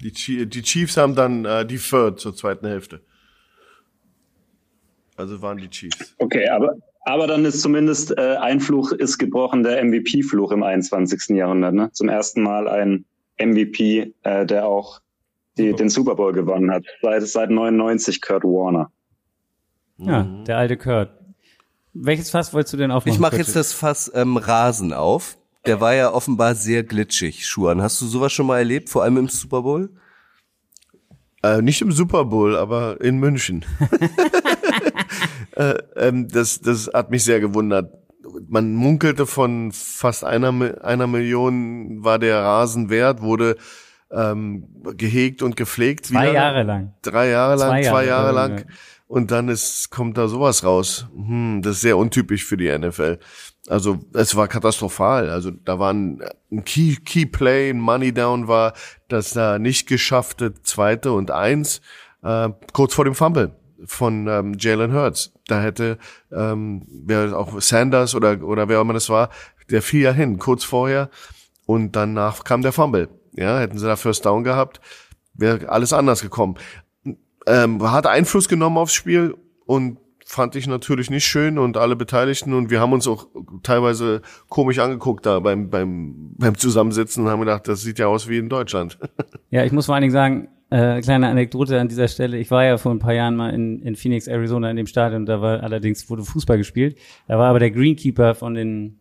[0.01, 3.01] Die, Chi- die Chiefs haben dann äh, die Third zur zweiten Hälfte.
[5.17, 6.15] Also waren die Chiefs.
[6.19, 11.37] Okay, aber, aber dann ist zumindest äh, ein Fluch ist gebrochen, der MVP-Fluch im 21.
[11.37, 11.75] Jahrhundert.
[11.75, 11.91] Ne?
[11.93, 13.05] Zum ersten Mal ein
[13.39, 15.01] MVP, äh, der auch
[15.57, 16.85] die, den Super Bowl gewonnen hat.
[17.03, 18.91] Seit, seit 99 Kurt Warner.
[19.99, 21.11] Ja, der alte Kurt.
[21.95, 23.15] Welches Fass wolltest du denn aufmachen?
[23.15, 25.39] Ich mache jetzt das Fass ähm, Rasen auf.
[25.65, 27.81] Der war ja offenbar sehr glitschig, Schuhan.
[27.81, 29.91] Hast du sowas schon mal erlebt, vor allem im Super Bowl?
[31.43, 33.65] Äh, nicht im Super Bowl, aber in München.
[35.53, 37.93] äh, ähm, das, das hat mich sehr gewundert.
[38.49, 43.57] Man munkelte von fast einer, einer Million war der Rasen wert, wurde
[44.11, 46.07] ähm, gehegt und gepflegt.
[46.07, 46.33] Zwei wieder.
[46.33, 46.95] Jahre lang.
[47.03, 48.47] Drei Jahre lang, Zwei zwei Jahre, Jahre, ja.
[48.47, 48.65] lang.
[49.07, 51.07] Und dann ist, kommt da sowas raus.
[51.15, 53.19] Hm, das ist sehr untypisch für die NFL.
[53.69, 55.31] Also es war katastrophal.
[55.31, 58.73] Also da war ein, ein Key, Key Play, ein Money Down war
[59.09, 61.81] das da nicht geschaffte zweite und eins
[62.23, 65.33] äh, kurz vor dem Fumble von ähm, Jalen Hurts.
[65.47, 65.99] Da hätte
[66.33, 69.31] ähm, wer auch Sanders oder oder wer auch immer das war,
[69.71, 71.11] der fiel ja hin kurz vorher
[71.67, 73.09] und danach kam der Fumble.
[73.33, 74.81] Ja, hätten sie da First Down gehabt,
[75.35, 76.57] wäre alles anders gekommen
[77.47, 79.35] ähm, hat Einfluss genommen aufs Spiel
[79.67, 83.27] und fand ich natürlich nicht schön und alle Beteiligten und wir haben uns auch
[83.63, 88.29] teilweise komisch angeguckt da beim beim beim Zusammensitzen und haben gedacht, das sieht ja aus
[88.29, 88.99] wie in Deutschland.
[89.51, 92.39] Ja, ich muss vor allen Dingen sagen, äh, kleine Anekdote an dieser Stelle.
[92.39, 95.27] Ich war ja vor ein paar Jahren mal in, in Phoenix, Arizona in dem Stadion.
[95.27, 96.99] Da war allerdings wurde Fußball gespielt.
[97.29, 98.99] Da war aber der Greenkeeper von den,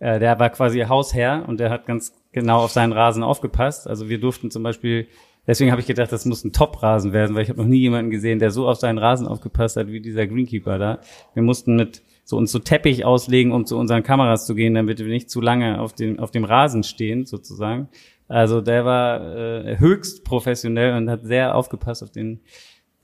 [0.00, 3.86] äh, der war quasi Hausherr und der hat ganz genau auf seinen Rasen aufgepasst.
[3.86, 5.06] Also wir durften zum Beispiel,
[5.46, 8.10] deswegen habe ich gedacht, das muss ein Top-Rasen werden, weil ich habe noch nie jemanden
[8.10, 11.00] gesehen, der so auf seinen Rasen aufgepasst hat wie dieser Greenkeeper da.
[11.34, 14.98] Wir mussten mit so uns so Teppich auslegen, um zu unseren Kameras zu gehen, damit
[14.98, 17.88] wir nicht zu lange auf dem, auf dem Rasen stehen, sozusagen.
[18.28, 22.40] Also der war äh, höchst professionell und hat sehr aufgepasst auf den,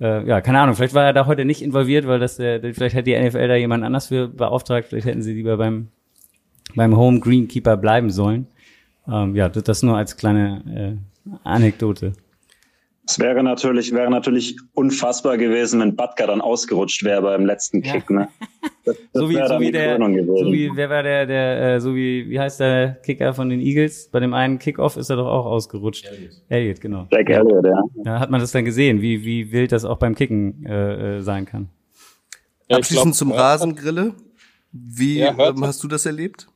[0.01, 2.97] äh, ja, keine Ahnung, vielleicht war er da heute nicht involviert, weil das der, vielleicht
[2.97, 5.89] hat die NFL da jemand anders für beauftragt, vielleicht hätten sie lieber beim,
[6.75, 8.47] beim Home Greenkeeper bleiben sollen.
[9.07, 12.15] Ähm, ja, das nur als kleine äh, Anekdote.
[13.11, 18.09] Es wäre natürlich, wäre natürlich unfassbar gewesen, wenn Batka dann ausgerutscht wäre beim letzten Kick.
[18.09, 18.17] Ja.
[18.17, 18.29] Ne?
[18.85, 21.97] Das, das so wie, so wie der, so wie, wer war der, der, äh, so
[21.97, 24.11] wie, wie heißt der Kicker von den Eagles?
[24.13, 26.07] Bei dem einen Kickoff ist er doch auch ausgerutscht.
[26.07, 27.09] Elliot, Elliot genau.
[27.11, 27.41] Jack ja.
[27.41, 27.83] Elliot, ja.
[28.05, 31.21] Da hat man das dann gesehen, wie, wie wild das auch beim Kicken äh, äh
[31.21, 31.69] sein kann.
[32.69, 34.15] Abschließend zum Rasengrille.
[34.71, 36.47] Wie ja, ähm, hast du das erlebt?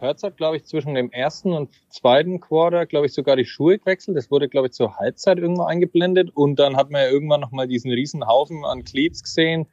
[0.00, 3.78] Hertz hat, glaube ich, zwischen dem ersten und zweiten Quarter, glaube ich, sogar die Schuhe
[3.78, 4.16] gewechselt.
[4.16, 6.30] Das wurde, glaube ich, zur Halbzeit irgendwo eingeblendet.
[6.34, 9.66] Und dann hat man ja irgendwann nochmal diesen riesen Haufen an Cleats gesehen,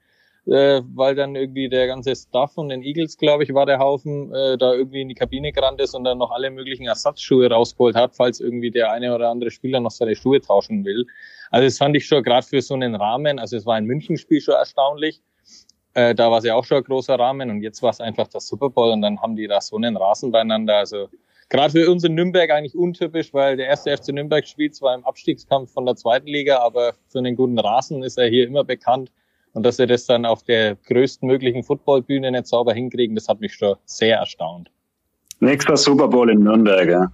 [0.47, 4.33] äh, weil dann irgendwie der ganze Stuff von den Eagles, glaube ich, war der Haufen,
[4.33, 7.95] äh, da irgendwie in die Kabine gerannt ist und dann noch alle möglichen Ersatzschuhe rausgeholt
[7.95, 11.05] hat, falls irgendwie der eine oder andere Spieler noch seine Schuhe tauschen will.
[11.51, 14.41] Also das fand ich schon gerade für so einen Rahmen, also es war ein Münchenspiel
[14.41, 15.21] schon erstaunlich.
[15.95, 18.27] Äh, da war es ja auch schon ein großer Rahmen und jetzt war es einfach
[18.27, 20.75] das Super Bowl und dann haben die da so einen Rasen beieinander.
[20.75, 21.08] Also
[21.49, 25.05] gerade für uns in Nürnberg eigentlich untypisch, weil der erste FC Nürnberg spielt zwar im
[25.05, 29.10] Abstiegskampf von der zweiten Liga, aber für einen guten Rasen ist er hier immer bekannt.
[29.53, 33.53] Und dass wir das dann auf der größtmöglichen Footballbühne nicht sauber hinkriegen, das hat mich
[33.53, 34.69] schon sehr erstaunt.
[35.39, 37.12] Nächster Super Bowl in Nürnberg, ja.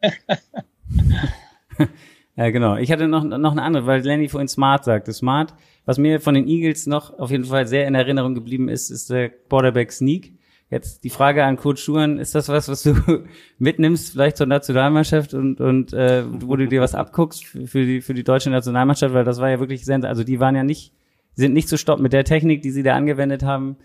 [2.36, 2.76] ja, genau.
[2.76, 5.12] Ich hatte noch, noch eine andere, weil Lenny vorhin Smart sagte.
[5.12, 8.90] Smart was mir von den Eagles noch auf jeden Fall sehr in Erinnerung geblieben ist,
[8.90, 10.32] ist der Quarterback Sneak.
[10.70, 12.94] Jetzt die Frage an Coach Schuhen, ist das was, was du
[13.58, 18.14] mitnimmst, vielleicht zur Nationalmannschaft und, und äh, wo du dir was abguckst für die, für
[18.14, 20.94] die deutsche Nationalmannschaft, weil das war ja wirklich sehr, also die waren ja nicht,
[21.34, 23.76] sind nicht zu stoppen mit der Technik, die sie da angewendet haben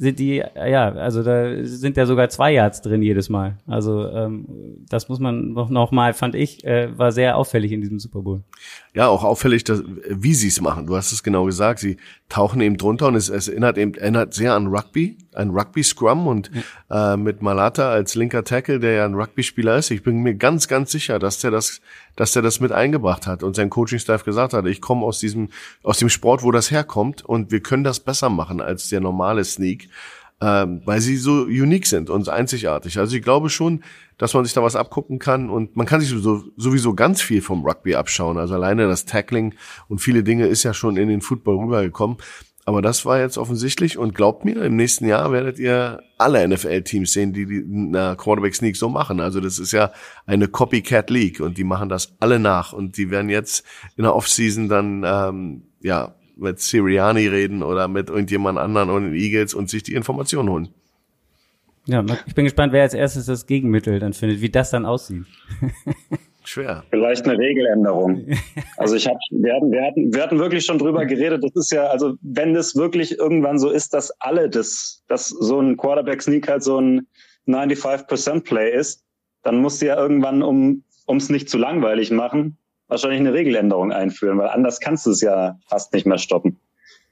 [0.00, 3.58] sind die, ja, also da sind ja sogar zwei Yards drin jedes Mal.
[3.66, 4.46] Also ähm,
[4.88, 8.22] das muss man noch, noch mal, fand ich, äh, war sehr auffällig in diesem Super
[8.22, 8.42] Bowl.
[8.92, 10.86] Ja, auch auffällig, dass, wie sie es machen.
[10.86, 11.78] Du hast es genau gesagt.
[11.78, 11.96] Sie
[12.28, 16.50] tauchen eben drunter und es, es erinnert eben erinnert sehr an Rugby, ein Rugby-Scrum und
[16.90, 17.14] ja.
[17.14, 19.92] äh, mit Malata als linker Tackle, der ja ein Rugby-Spieler ist.
[19.92, 21.80] Ich bin mir ganz, ganz sicher, dass der das
[22.16, 25.48] dass er das mit eingebracht hat und sein Coaching-Staff gesagt hat, ich komme aus diesem,
[25.82, 29.44] aus dem Sport, wo das herkommt und wir können das besser machen als der normale
[29.44, 29.88] Sneak,
[30.40, 32.98] ähm, weil sie so unique sind und einzigartig.
[32.98, 33.82] Also ich glaube schon,
[34.16, 37.42] dass man sich da was abgucken kann und man kann sich sowieso, sowieso ganz viel
[37.42, 38.38] vom Rugby abschauen.
[38.38, 39.54] Also alleine das Tackling
[39.88, 42.16] und viele Dinge ist ja schon in den Football rübergekommen.
[42.66, 47.12] Aber das war jetzt offensichtlich und glaubt mir, im nächsten Jahr werdet ihr alle NFL-Teams
[47.12, 49.18] sehen, die die na, Quarterback Sneak so machen.
[49.18, 49.90] Also das ist ja
[50.26, 53.64] eine Copycat League und die machen das alle nach und die werden jetzt
[53.96, 59.14] in der Offseason dann ähm, ja mit Siriani reden oder mit irgendjemand anderen und den
[59.14, 60.68] Eagles und sich die Informationen holen.
[61.86, 65.24] Ja, ich bin gespannt, wer als erstes das Gegenmittel dann findet, wie das dann aussieht.
[66.44, 66.84] Schwer.
[66.90, 68.26] Vielleicht eine Regeländerung.
[68.76, 71.44] Also ich habe, wir hatten, wir hatten, wir hatten wirklich schon drüber geredet.
[71.44, 75.60] Das ist ja, also wenn das wirklich irgendwann so ist, dass alle das, dass so
[75.60, 77.06] ein Quarterback Sneak halt so ein
[77.46, 79.04] 95% Play ist,
[79.42, 82.56] dann musst du ja irgendwann, um um es nicht zu langweilig machen,
[82.90, 86.58] wahrscheinlich eine Regeländerung einführen, weil anders kannst du es ja fast nicht mehr stoppen.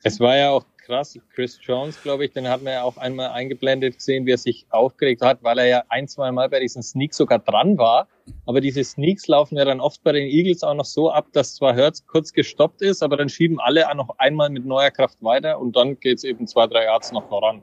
[0.02, 1.18] Es war ja auch krass.
[1.34, 4.66] Chris Jones, glaube ich, den hat man ja auch einmal eingeblendet gesehen, wie er sich
[4.70, 8.08] aufgeregt hat, weil er ja ein, zwei Mal bei diesen Sneaks sogar dran war.
[8.46, 11.54] Aber diese Sneaks laufen ja dann oft bei den Eagles auch noch so ab, dass
[11.56, 15.22] zwar Hertz kurz gestoppt ist, aber dann schieben alle auch noch einmal mit neuer Kraft
[15.22, 17.60] weiter und dann geht's eben zwei, drei Yards noch voran.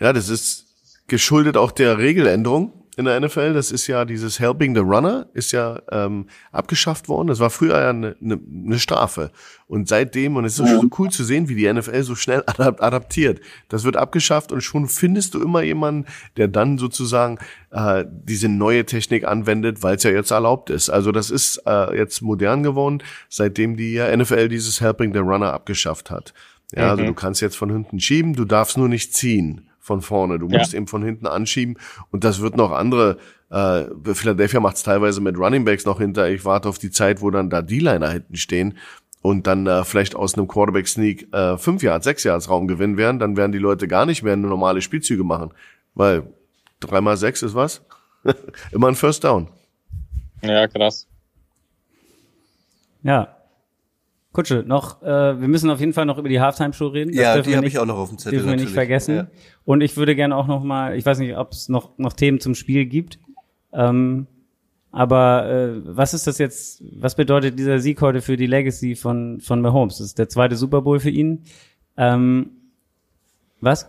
[0.00, 0.64] Ja, das ist
[1.06, 3.54] geschuldet auch der Regeländerung in der NFL.
[3.54, 7.28] Das ist ja dieses Helping the Runner ist ja ähm, abgeschafft worden.
[7.28, 9.30] Das war früher ja eine, eine, eine Strafe.
[9.66, 13.40] Und seitdem, und es ist so cool zu sehen, wie die NFL so schnell adaptiert.
[13.68, 17.38] Das wird abgeschafft und schon findest du immer jemanden, der dann sozusagen
[17.70, 20.90] äh, diese neue Technik anwendet, weil es ja jetzt erlaubt ist.
[20.90, 25.52] Also das ist äh, jetzt modern geworden, seitdem die ja NFL dieses Helping the Runner
[25.52, 26.34] abgeschafft hat.
[26.72, 27.00] Ja, also mhm.
[27.00, 30.38] also du kannst jetzt von hinten schieben, du darfst nur nicht ziehen von vorne.
[30.38, 30.78] Du musst ja.
[30.78, 31.76] eben von hinten anschieben
[32.10, 33.18] und das wird noch andere.
[33.50, 36.28] Äh, Philadelphia macht es teilweise mit Running Backs noch hinter.
[36.30, 38.78] Ich warte auf die Zeit, wo dann da D-Liner hinten stehen
[39.20, 42.96] und dann äh, vielleicht aus einem Quarterback Sneak äh, fünf Yards, sechs Yards Raum gewinnen
[42.96, 45.52] werden, dann werden die Leute gar nicht mehr normale Spielzüge machen,
[45.94, 46.22] weil
[46.80, 47.82] dreimal sechs ist was?
[48.72, 49.48] Immer ein First Down.
[50.40, 51.06] Ja, krass.
[53.02, 53.33] Ja,
[54.34, 57.12] Kutsche, noch, äh, wir müssen auf jeden Fall noch über die Halftime-Show reden.
[57.12, 58.40] Das ja, die habe ich auch noch auf dem Zettel.
[58.40, 59.14] Dürfen wir nicht vergessen.
[59.14, 59.26] Ja.
[59.64, 62.40] Und ich würde gerne auch noch mal, ich weiß nicht, ob es noch, noch Themen
[62.40, 63.20] zum Spiel gibt.
[63.72, 64.26] Ähm,
[64.90, 69.40] aber äh, was ist das jetzt, was bedeutet dieser Sieg heute für die Legacy von,
[69.40, 69.98] von Mahomes?
[69.98, 71.44] Das ist der zweite Super Bowl für ihn.
[71.96, 72.50] Ähm,
[73.60, 73.86] Was?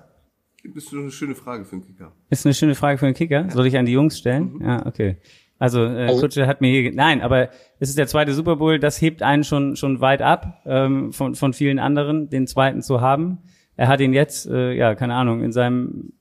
[0.63, 2.11] Bist du eine schöne Frage für den Kicker?
[2.29, 3.49] Ist eine schöne Frage für den Kicker.
[3.49, 4.59] Soll ich an die Jungs stellen?
[4.61, 5.17] Ja, okay.
[5.57, 8.79] Also, äh, also Kutsche hat mir hier, nein, aber es ist der zweite Super Bowl,
[8.79, 13.01] das hebt einen schon schon weit ab ähm, von von vielen anderen, den zweiten zu
[13.01, 13.39] haben.
[13.77, 16.13] Er hat ihn jetzt, äh, ja, keine Ahnung, in seinem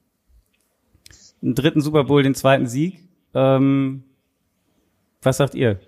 [1.42, 3.00] dritten Super Bowl den zweiten Sieg.
[3.34, 4.04] Ähm,
[5.22, 5.78] was sagt ihr?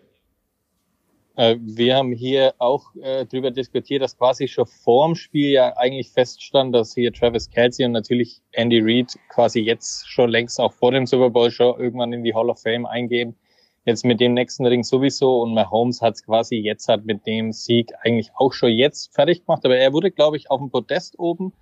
[1.36, 6.10] Äh, wir haben hier auch äh, darüber diskutiert, dass quasi schon vorm Spiel ja eigentlich
[6.10, 10.92] feststand, dass hier Travis Kelsey und natürlich Andy Reid quasi jetzt schon längst auch vor
[10.92, 13.36] dem Super Bowl schon irgendwann in die Hall of Fame eingehen.
[13.84, 17.52] Jetzt mit dem nächsten Ring sowieso und Mahomes hat es quasi jetzt hat mit dem
[17.52, 21.18] Sieg eigentlich auch schon jetzt fertig gemacht, aber er wurde, glaube ich, auf dem Podest
[21.18, 21.52] oben,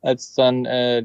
[0.00, 1.04] als dann äh,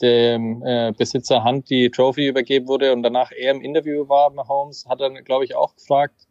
[0.00, 4.86] dem äh, Besitzer Hunt die Trophy übergeben wurde und danach er im Interview war, Mahomes,
[4.88, 6.26] hat dann, glaube ich, auch gefragt,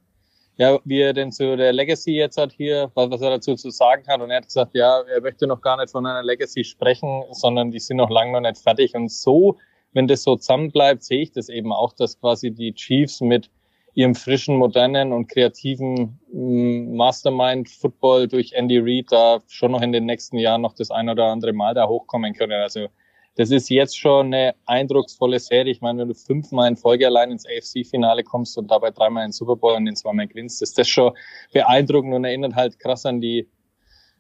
[0.57, 3.69] ja, wie er denn zu der Legacy jetzt hat hier, was, was er dazu zu
[3.69, 4.21] sagen hat.
[4.21, 7.71] Und er hat gesagt, ja, er möchte noch gar nicht von einer Legacy sprechen, sondern
[7.71, 8.95] die sind noch lange noch nicht fertig.
[8.95, 9.57] Und so,
[9.93, 13.49] wenn das so zusammenbleibt, sehe ich das eben auch, dass quasi die Chiefs mit
[13.95, 20.05] ihrem frischen, modernen und kreativen mm, Mastermind-Football durch Andy Reid da schon noch in den
[20.05, 22.61] nächsten Jahren noch das ein oder andere Mal da hochkommen können.
[22.61, 22.87] Also
[23.35, 25.71] das ist jetzt schon eine eindrucksvolle Serie.
[25.71, 29.33] Ich meine, wenn du fünfmal in Folge allein ins AFC-Finale kommst und dabei dreimal in
[29.33, 31.13] Super Bowl und den zweimal gewinnst, ist das schon
[31.51, 33.49] beeindruckend und erinnert halt krass an die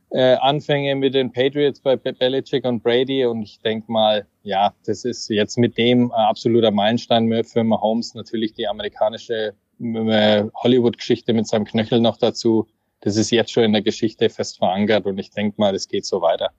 [0.09, 3.25] äh, Anfänge mit den Patriots bei Belichick und Brady.
[3.25, 8.15] Und ich denke mal, ja, das ist jetzt mit dem äh, absoluter Meilenstein für Mahomes.
[8.15, 12.67] Natürlich die amerikanische äh, Hollywood-Geschichte mit seinem Knöchel noch dazu.
[12.99, 16.05] Das ist jetzt schon in der Geschichte fest verankert und ich denke mal, es geht
[16.05, 16.51] so weiter.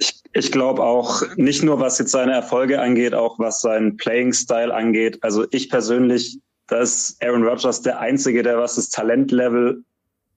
[0.00, 4.74] Ich, ich glaube auch, nicht nur was jetzt seine Erfolge angeht, auch was seinen Playing-Style
[4.74, 5.18] angeht.
[5.22, 9.84] Also ich persönlich, da ist Aaron Rodgers der Einzige, der was das Talentlevel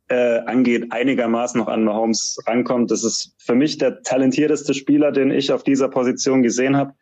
[0.09, 2.91] äh, angeht, einigermaßen noch an Mahomes rankommt.
[2.91, 6.93] Das ist für mich der talentierteste Spieler, den ich auf dieser Position gesehen habe.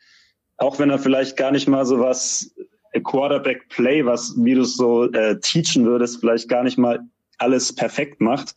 [0.57, 2.53] Auch wenn er vielleicht gar nicht mal so was
[2.91, 6.99] äh, Quarterback Play, was wie du es so äh, teachen würdest, vielleicht gar nicht mal
[7.39, 8.55] alles perfekt macht.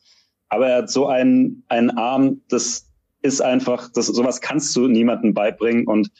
[0.50, 2.86] Aber er hat so einen, einen Arm, das
[3.24, 5.86] ist einfach, das, sowas kannst du niemandem beibringen.
[5.86, 6.10] Und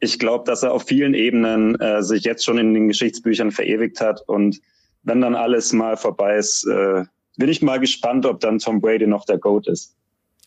[0.00, 4.00] ich glaube, dass er auf vielen Ebenen äh, sich jetzt schon in den Geschichtsbüchern verewigt
[4.00, 4.20] hat.
[4.26, 4.60] Und
[5.04, 7.04] wenn dann alles mal vorbei ist, äh,
[7.38, 9.96] bin ich mal gespannt, ob dann Tom Brady noch der GOAT ist.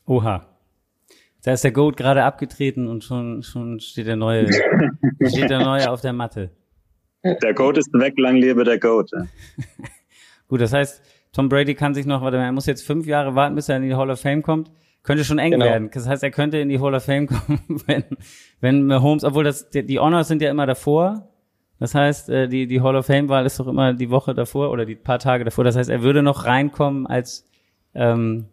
[0.05, 0.45] Oha.
[1.43, 4.51] Da ist der GOAT gerade abgetreten und schon, schon steht der neue,
[5.27, 6.51] steht der neue auf der Matte.
[7.23, 9.11] Der GOAT ist weg, lang lebe der GOAT.
[10.49, 13.35] Gut, das heißt, Tom Brady kann sich noch, warte mal, er muss jetzt fünf Jahre
[13.35, 14.69] warten, bis er in die Hall of Fame kommt.
[15.09, 15.65] Könnte schon eng genau.
[15.65, 15.89] werden.
[15.91, 18.03] Das heißt, er könnte in die Hall of Fame kommen, wenn,
[18.61, 21.27] wenn Mahomes, obwohl das, die, die Honors sind ja immer davor.
[21.79, 24.85] Das heißt, äh, die, die Hall of Fame-Wahl ist doch immer die Woche davor oder
[24.85, 25.63] die paar Tage davor.
[25.63, 27.43] Das heißt, er würde noch reinkommen als
[27.95, 28.45] ähm,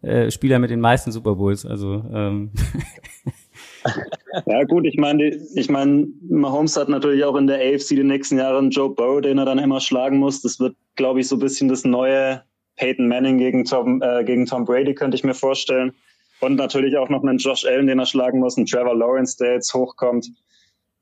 [0.00, 1.66] äh, Spieler mit den meisten Super Bowls.
[1.66, 2.52] Also ähm.
[4.46, 5.24] Ja gut, ich meine,
[5.56, 9.20] ich meine, Mahomes hat natürlich auch in der AFC die nächsten Jahre einen Joe Burrow,
[9.20, 10.40] den er dann immer schlagen muss.
[10.42, 12.42] Das wird, glaube ich, so ein bisschen das neue
[12.76, 15.92] Peyton Manning gegen Tom, äh, gegen Tom Brady könnte ich mir vorstellen.
[16.40, 19.54] Und natürlich auch noch einen Josh Allen, den er schlagen muss, einen Trevor Lawrence, der
[19.54, 20.28] jetzt hochkommt.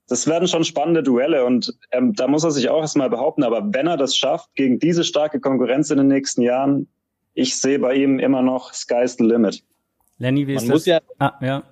[0.06, 3.42] Das werden schon spannende Duelle und ähm, da muss er sich auch erstmal behaupten.
[3.42, 6.88] Aber wenn er das schafft, gegen diese starke Konkurrenz in den nächsten Jahren,
[7.32, 9.64] ich sehe bei ihm immer noch Sky's the Limit.
[10.18, 10.74] Lenny, wie ist man das?
[10.74, 11.64] Muss ja, ah, ja.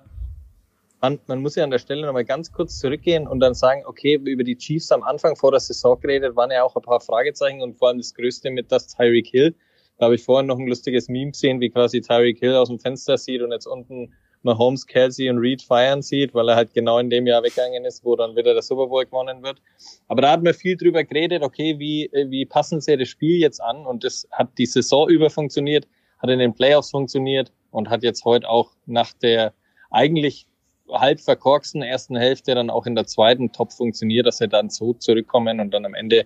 [0.99, 4.15] Man, man muss ja an der Stelle nochmal ganz kurz zurückgehen und dann sagen, okay,
[4.15, 7.61] über die Chiefs am Anfang vor der Saison geredet, waren ja auch ein paar Fragezeichen
[7.61, 9.55] und vor allem das Größte mit das Tyreek Hill
[10.03, 12.77] da habe ich vorhin noch ein lustiges Meme gesehen, wie quasi Tyreek Hill aus dem
[12.77, 16.99] Fenster sieht und jetzt unten Mahomes, Kelsey und Reed feiern sieht, weil er halt genau
[16.99, 19.61] in dem Jahr weggegangen ist, wo dann wieder der Super Bowl gewonnen wird.
[20.09, 23.61] Aber da hat man viel drüber geredet, okay, wie, wie passen sie das Spiel jetzt
[23.61, 23.85] an?
[23.85, 25.87] Und das hat die Saison über funktioniert,
[26.19, 29.53] hat in den Playoffs funktioniert und hat jetzt heute auch nach der
[29.89, 30.47] eigentlich
[30.91, 34.93] halb verkorksten ersten Hälfte dann auch in der zweiten top funktioniert, dass sie dann so
[34.95, 36.25] zurückkommen und dann am Ende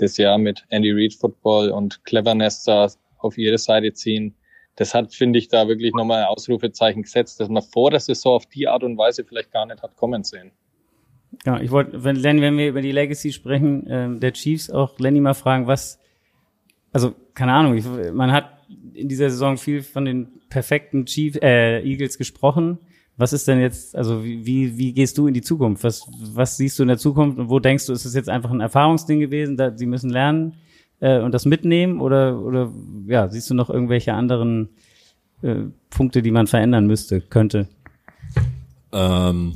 [0.00, 4.34] des Jahr mit Andy Reid Football und Cleverness da auf ihre Seite ziehen.
[4.76, 8.34] Das hat, finde ich, da wirklich nochmal ein Ausrufezeichen gesetzt, dass man vor der Saison
[8.34, 10.52] auf die Art und Weise vielleicht gar nicht hat kommen sehen.
[11.44, 14.98] Ja, ich wollte, wenn, Lenny, wenn wir über die Legacy sprechen, ähm, der Chiefs auch
[14.98, 15.98] Lenny mal fragen, was,
[16.92, 18.50] also keine Ahnung, ich, man hat
[18.94, 22.78] in dieser Saison viel von den perfekten Chiefs, äh, Eagles gesprochen.
[23.16, 25.84] Was ist denn jetzt, also wie, wie gehst du in die Zukunft?
[25.84, 28.50] Was, was siehst du in der Zukunft und wo denkst du, ist es jetzt einfach
[28.50, 30.56] ein Erfahrungsding gewesen, da, sie müssen lernen?
[31.00, 32.72] Äh, und das mitnehmen oder, oder
[33.06, 34.68] ja, siehst du noch irgendwelche anderen
[35.42, 37.68] äh, Punkte, die man verändern müsste, könnte?
[38.92, 39.54] Ähm,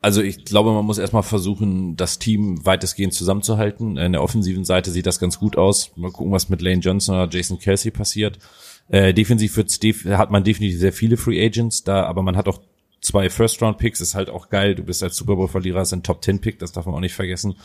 [0.00, 3.96] also ich glaube, man muss erstmal versuchen, das Team weitestgehend zusammenzuhalten.
[3.96, 5.90] In der offensiven Seite sieht das ganz gut aus.
[5.96, 8.38] Mal gucken, was mit Lane Johnson oder Jason Kelsey passiert.
[8.88, 12.46] Äh, defensiv wird's def hat man definitiv sehr viele Free Agents da, aber man hat
[12.46, 12.60] auch
[13.00, 14.74] zwei First-Round-Picks, ist halt auch geil.
[14.76, 17.56] Du bist als Super Bowl-Verlierer, ist ein Top-10-Pick, das darf man auch nicht vergessen.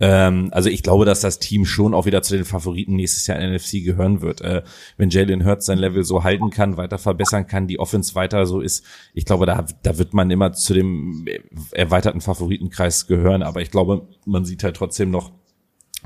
[0.00, 3.38] Ähm, also ich glaube, dass das Team schon auch wieder zu den Favoriten nächstes Jahr
[3.38, 4.40] in NFC gehören wird.
[4.40, 4.62] Äh,
[4.96, 8.60] wenn Jalen Hurts sein Level so halten kann, weiter verbessern kann, die Offense weiter so
[8.60, 11.26] ist, ich glaube, da, da wird man immer zu dem
[11.70, 13.42] erweiterten Favoritenkreis gehören.
[13.42, 15.30] Aber ich glaube, man sieht halt trotzdem noch,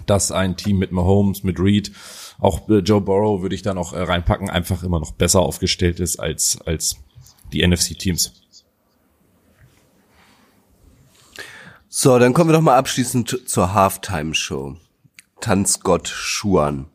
[0.07, 1.93] dass ein Team mit Mahomes, mit Reed,
[2.39, 5.99] auch äh, Joe Burrow würde ich da noch äh, reinpacken, einfach immer noch besser aufgestellt
[5.99, 6.99] ist als, als
[7.53, 8.33] die NFC-Teams.
[11.91, 14.77] So, dann kommen wir doch mal abschließend zur Halftime-Show.
[15.41, 16.91] Tanzgott Schuan.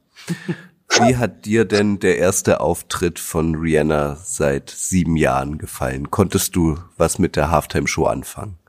[0.87, 6.11] Wie hat dir denn der erste Auftritt von Rihanna seit sieben Jahren gefallen?
[6.11, 8.59] Konntest du was mit der Halftime-Show anfangen?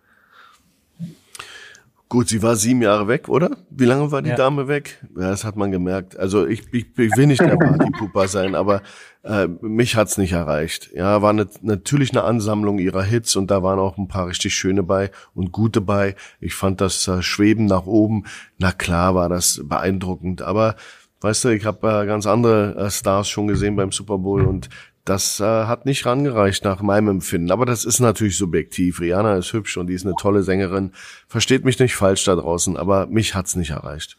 [2.14, 3.56] Gut, sie war sieben Jahre weg, oder?
[3.70, 4.36] Wie lange war die ja.
[4.36, 5.04] Dame weg?
[5.16, 6.16] Ja, das hat man gemerkt.
[6.16, 8.82] Also ich, ich, ich will nicht der Partypupa sein, aber
[9.24, 10.90] äh, mich hat's nicht erreicht.
[10.94, 14.54] Ja, war ne, natürlich eine Ansammlung ihrer Hits und da waren auch ein paar richtig
[14.54, 16.14] schöne bei und gute bei.
[16.38, 18.26] Ich fand das äh, Schweben nach oben,
[18.58, 20.76] na klar war das beeindruckend, aber
[21.20, 24.68] weißt du, ich habe äh, ganz andere äh, Stars schon gesehen beim Super Bowl und
[25.04, 27.50] das äh, hat nicht rangereicht nach meinem Empfinden.
[27.50, 29.00] Aber das ist natürlich subjektiv.
[29.00, 30.92] Rihanna ist hübsch und die ist eine tolle Sängerin.
[31.28, 34.16] Versteht mich nicht falsch da draußen, aber mich hat's nicht erreicht.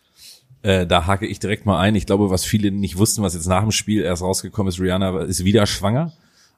[0.62, 1.96] Äh, da hake ich direkt mal ein.
[1.96, 5.22] Ich glaube, was viele nicht wussten, was jetzt nach dem Spiel erst rausgekommen ist, Rihanna
[5.22, 6.14] ist wieder schwanger.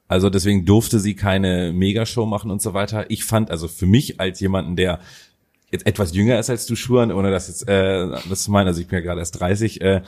[0.08, 3.10] Also deswegen durfte sie keine Megashow machen und so weiter.
[3.10, 5.00] Ich fand, also für mich als jemanden, der
[5.70, 8.80] jetzt etwas jünger ist als du, Schuhan, ohne das jetzt äh, das zu meinen, also
[8.80, 10.02] ich bin ja gerade erst 30, äh,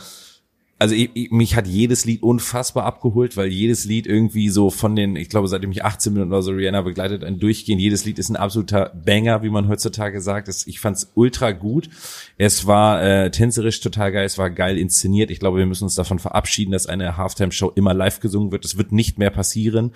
[0.80, 4.96] also ich, ich, mich hat jedes Lied unfassbar abgeholt, weil jedes Lied irgendwie so von
[4.96, 7.78] den, ich glaube, seitdem ich 18 bin oder so Rihanna begleitet, ein Durchgehen.
[7.78, 10.48] Jedes Lied ist ein absoluter Banger, wie man heutzutage sagt.
[10.48, 11.90] Das, ich fand's ultra gut.
[12.38, 15.30] Es war äh, tänzerisch total geil, es war geil inszeniert.
[15.30, 18.64] Ich glaube, wir müssen uns davon verabschieden, dass eine Halftime-Show immer live gesungen wird.
[18.64, 19.92] Das wird nicht mehr passieren.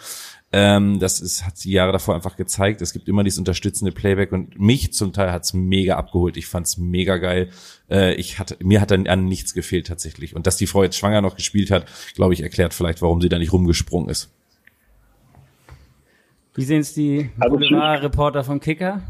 [0.56, 2.80] Ähm, das ist, hat die Jahre davor einfach gezeigt.
[2.80, 6.36] Es gibt immer dieses unterstützende Playback und mich zum Teil hat's mega abgeholt.
[6.36, 7.48] Ich fand's mega geil.
[7.90, 10.36] Äh, ich hatte, mir hat dann an nichts gefehlt tatsächlich.
[10.36, 13.28] Und dass die Frau jetzt schwanger noch gespielt hat, glaube ich, erklärt vielleicht, warum sie
[13.28, 14.32] da nicht rumgesprungen ist.
[16.54, 19.02] Wie sehen es die also Boulevard-Reporter vom Kicker?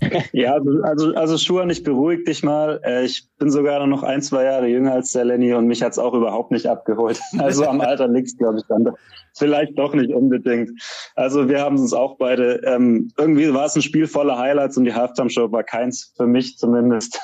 [0.32, 2.80] Ja, also, also Schuhan, ich beruhig dich mal.
[2.82, 5.98] Äh, ich bin sogar noch ein, zwei Jahre jünger als der Lenny und mich hat's
[5.98, 7.20] auch überhaupt nicht abgeholt.
[7.38, 8.88] Also am Alter liegt's, glaube ich, dann.
[9.36, 10.70] Vielleicht doch nicht unbedingt.
[11.14, 14.84] Also wir haben uns auch beide, ähm, irgendwie war es ein Spiel voller Highlights und
[14.84, 17.18] die Halftime-Show war keins, für mich zumindest.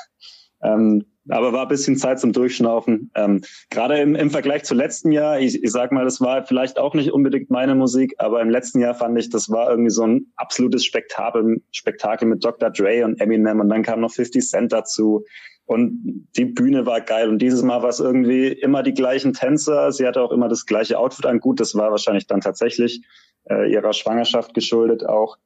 [0.63, 3.11] Ähm, aber war ein bisschen Zeit zum Durchschnaufen.
[3.15, 6.79] Ähm, Gerade im, im Vergleich zu letzten Jahr, ich, ich sag mal, das war vielleicht
[6.79, 10.03] auch nicht unbedingt meine Musik, aber im letzten Jahr fand ich, das war irgendwie so
[10.03, 12.69] ein absolutes Spektakel, Spektakel mit Dr.
[12.69, 15.25] Dre und Eminem und dann kam noch 50 Cent dazu.
[15.67, 17.29] Und die Bühne war geil.
[17.29, 19.91] Und dieses Mal war es irgendwie immer die gleichen Tänzer.
[19.91, 21.39] Sie hatte auch immer das gleiche Outfit an.
[21.39, 23.03] Gut, das war wahrscheinlich dann tatsächlich
[23.49, 25.37] äh, ihrer Schwangerschaft geschuldet auch.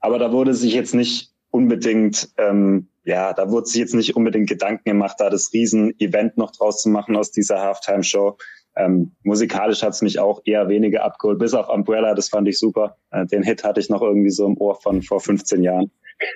[0.00, 4.48] Aber da wurde sich jetzt nicht unbedingt ähm, ja, da wurde sich jetzt nicht unbedingt
[4.48, 8.36] Gedanken gemacht, da das Riesen-Event noch draus zu machen aus dieser Halftime-Show.
[8.76, 12.58] Ähm, musikalisch hat es mich auch eher weniger abgeholt, bis auf Umbrella, das fand ich
[12.58, 12.96] super.
[13.10, 15.90] Äh, den Hit hatte ich noch irgendwie so im Ohr von vor 15 Jahren.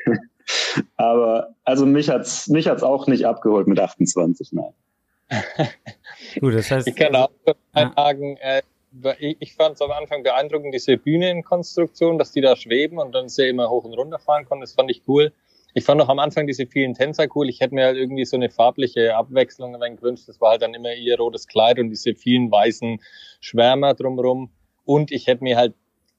[0.96, 4.72] Aber also mich hat's mich hat's auch nicht abgeholt mit 28, nein.
[6.40, 7.30] Gut, das heißt, ich kann auch
[7.72, 8.62] sagen, äh,
[9.18, 13.48] ich fand es am Anfang beeindruckend, diese Bühnenkonstruktion, dass die da schweben und dann sehr
[13.48, 14.62] immer hoch und runter fahren konnten.
[14.62, 15.32] Das fand ich cool.
[15.76, 17.48] Ich fand auch am Anfang diese vielen Tänzer cool.
[17.48, 20.28] Ich hätte mir halt irgendwie so eine farbliche Abwechslung ein gewünscht.
[20.28, 23.00] Das war halt dann immer ihr rotes Kleid und diese vielen weißen
[23.40, 24.52] Schwärmer drumrum.
[24.84, 25.74] Und ich hätte mir halt,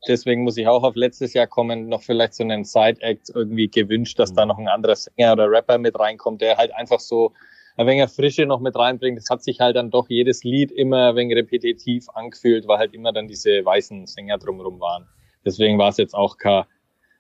[0.07, 4.19] deswegen muss ich auch auf letztes Jahr kommen, noch vielleicht so einen Side-Act irgendwie gewünscht,
[4.19, 7.33] dass da noch ein anderer Sänger oder Rapper mit reinkommt, der halt einfach so
[7.77, 9.17] ein wenig Frische noch mit reinbringt.
[9.17, 12.93] Das hat sich halt dann doch jedes Lied immer ein wenig repetitiv angefühlt, weil halt
[12.93, 15.07] immer dann diese weißen Sänger drumrum waren.
[15.43, 16.65] Deswegen war es jetzt auch kein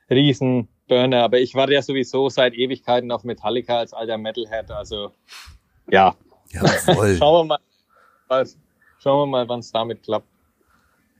[0.09, 5.11] riesen Burner, aber ich warte ja sowieso seit Ewigkeiten auf Metallica als alter Metalhead, also
[5.89, 6.15] ja.
[6.51, 7.15] Ja, voll.
[7.19, 7.59] schauen wir
[8.29, 8.45] mal,
[8.99, 10.27] schauen wir mal, wann es damit klappt.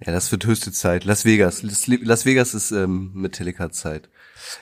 [0.04, 1.06] Ja, das wird höchste Zeit.
[1.06, 1.64] Las Vegas.
[1.64, 4.10] Las Vegas ist ähm, Metallica-Zeit.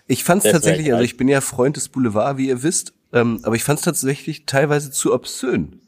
[0.07, 3.39] Ich fand es tatsächlich, also ich bin ja Freund des Boulevard, wie ihr wisst, ähm,
[3.43, 5.81] aber ich fand es tatsächlich teilweise zu obszön.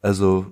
[0.00, 0.46] Also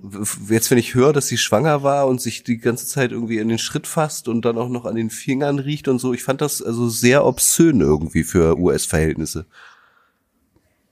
[0.48, 3.48] jetzt, wenn ich höre, dass sie schwanger war und sich die ganze Zeit irgendwie in
[3.48, 6.40] den Schritt fasst und dann auch noch an den Fingern riecht und so, ich fand
[6.40, 9.46] das also sehr obszön irgendwie für US-Verhältnisse.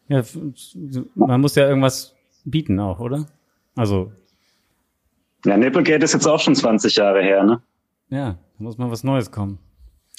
[0.09, 0.23] Ja,
[1.15, 3.27] man muss ja irgendwas bieten auch, oder?
[3.75, 4.13] Also.
[5.45, 7.63] Ja, Nipplegate ist jetzt auch schon 20 Jahre her, ne?
[8.09, 9.59] Ja, da muss mal was Neues kommen.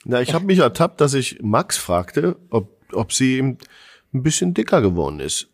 [0.03, 3.57] Na, ich habe mich ertappt, dass ich Max fragte, ob, ob sie eben
[4.13, 5.49] ein bisschen dicker geworden ist.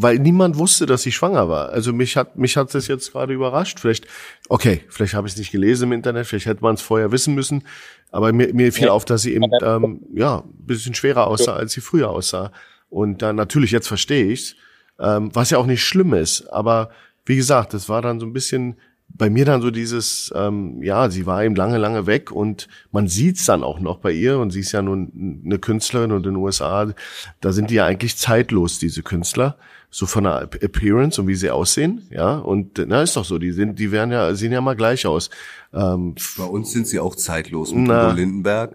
[0.00, 1.70] weil niemand wusste, dass sie schwanger war.
[1.70, 3.80] Also mich hat mich hat das jetzt gerade überrascht.
[3.80, 4.06] Vielleicht,
[4.48, 7.34] okay, vielleicht habe ich es nicht gelesen im Internet, vielleicht hätte man es vorher wissen
[7.34, 7.64] müssen.
[8.12, 8.92] Aber mir, mir fiel ja.
[8.92, 12.52] auf, dass sie eben ähm, ja ein bisschen schwerer aussah, als sie früher aussah.
[12.90, 14.54] Und dann natürlich jetzt verstehe ich's,
[15.00, 16.46] ähm, was ja auch nicht schlimm ist.
[16.46, 16.90] Aber
[17.26, 18.76] wie gesagt, das war dann so ein bisschen
[19.08, 23.08] bei mir dann so dieses, ähm, ja, sie war eben lange, lange weg und man
[23.08, 26.34] sieht's dann auch noch bei ihr und sie ist ja nun eine Künstlerin und in
[26.34, 26.92] den USA,
[27.40, 29.56] da sind die ja eigentlich zeitlos, diese Künstler
[29.90, 32.36] so von der Appearance und wie sie aussehen, ja.
[32.36, 35.30] Und na ist doch so, die sind, die werden ja sehen ja mal gleich aus.
[35.72, 38.74] Ähm, Bei uns sind sie auch zeitlos mit na, Udo Lindenberg.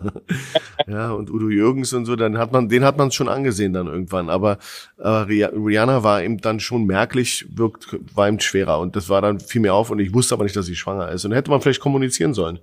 [0.87, 3.85] ja und Udo Jürgens und so, dann hat man, den hat man schon angesehen dann
[3.85, 4.29] irgendwann.
[4.31, 4.57] Aber
[4.97, 9.39] äh, Rihanna war eben dann schon merklich, wirkt, war ihm schwerer und das war dann
[9.39, 11.25] viel mehr auf und ich wusste aber nicht, dass sie schwanger ist.
[11.25, 12.59] Und hätte man vielleicht kommunizieren sollen.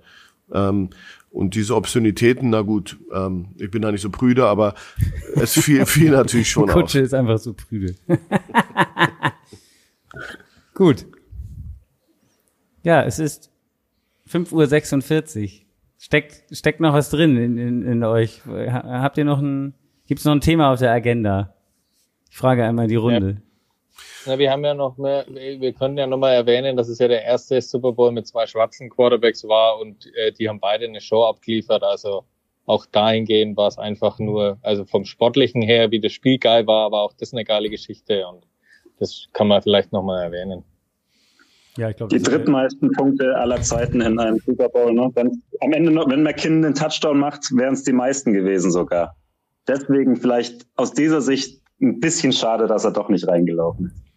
[0.53, 0.89] Ähm,
[1.33, 4.75] und diese Obszönitäten, na gut, ähm, ich bin da nicht so prüde, aber
[5.35, 6.81] es fiel, fiel natürlich schon Kutsche auf.
[6.83, 7.95] Kutsche ist einfach so prüde.
[10.75, 11.07] gut.
[12.83, 13.51] Ja, es ist
[14.29, 15.49] 5.46 Uhr.
[15.97, 18.41] Steckt, steckt noch was drin in, in, in euch?
[18.45, 19.73] Habt ihr noch ein,
[20.05, 21.55] gibt's noch ein Thema auf der Agenda?
[22.29, 23.29] Ich frage einmal die Runde.
[23.29, 23.52] Ja.
[24.25, 27.23] Na, wir haben ja noch mehr, wir können ja nochmal erwähnen, dass es ja der
[27.23, 31.23] erste Super Bowl mit zwei schwarzen Quarterbacks war und äh, die haben beide eine Show
[31.23, 31.83] abgeliefert.
[31.83, 32.23] Also
[32.65, 36.85] auch dahingehend war es einfach nur, also vom Sportlichen her, wie das Spiel geil war,
[36.85, 38.45] aber auch das eine geile Geschichte und
[38.99, 40.63] das kann man vielleicht nochmal erwähnen.
[41.77, 42.15] Ja, ich glaube.
[42.15, 44.93] Die drittmeisten Punkte aller Zeiten in einem Super Bowl.
[44.93, 45.09] Ne?
[45.15, 49.15] Wenn, am Ende noch, wenn McKinnon den Touchdown macht, wären es die meisten gewesen sogar.
[49.67, 54.12] Deswegen vielleicht aus dieser Sicht ein bisschen schade, dass er doch nicht reingelaufen ist.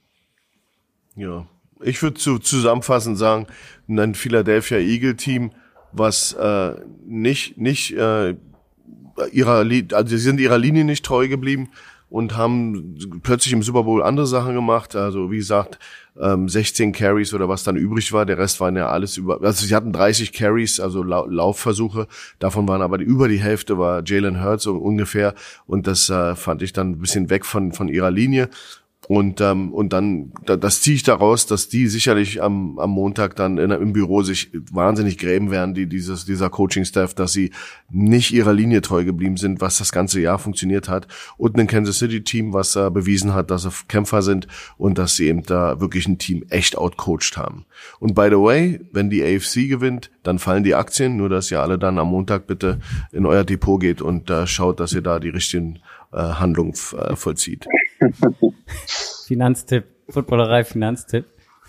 [1.16, 1.46] Ja,
[1.80, 3.46] ich würde zu, zusammenfassend sagen,
[3.88, 5.50] ein Philadelphia Eagle Team,
[5.92, 6.74] was äh,
[7.06, 8.36] nicht nicht äh,
[9.32, 11.70] ihrer also sie sind ihrer Linie nicht treu geblieben
[12.08, 14.94] und haben plötzlich im Super Bowl andere Sachen gemacht.
[14.94, 15.78] Also wie gesagt,
[16.20, 18.24] ähm, 16 Carries oder was dann übrig war.
[18.24, 19.42] Der Rest waren ja alles über.
[19.42, 22.06] Also sie hatten 30 Carries, also Lau Laufversuche.
[22.38, 25.34] Davon waren aber die, über die Hälfte war Jalen Hurts ungefähr.
[25.66, 28.50] Und das äh, fand ich dann ein bisschen weg von von ihrer Linie.
[29.08, 33.36] Und, ähm, und dann, da, das ziehe ich daraus, dass die sicherlich am, am Montag
[33.36, 37.52] dann in, im Büro sich wahnsinnig gräben werden, die, dieses, dieser Coaching-Staff, dass sie
[37.88, 41.06] nicht ihrer Linie treu geblieben sind, was das ganze Jahr funktioniert hat.
[41.36, 45.28] Und ein Kansas City-Team, was äh, bewiesen hat, dass sie Kämpfer sind und dass sie
[45.28, 47.64] eben da wirklich ein Team echt outcoached haben.
[48.00, 51.60] Und by the way, wenn die AFC gewinnt, dann fallen die Aktien, nur dass ihr
[51.60, 52.80] alle dann am Montag bitte
[53.12, 55.78] in euer Depot geht und äh, schaut, dass ihr da die richtigen
[56.12, 57.66] äh, Handlungen äh, vollzieht.
[59.26, 61.26] Finanztipp, Footballerei Finanztipp.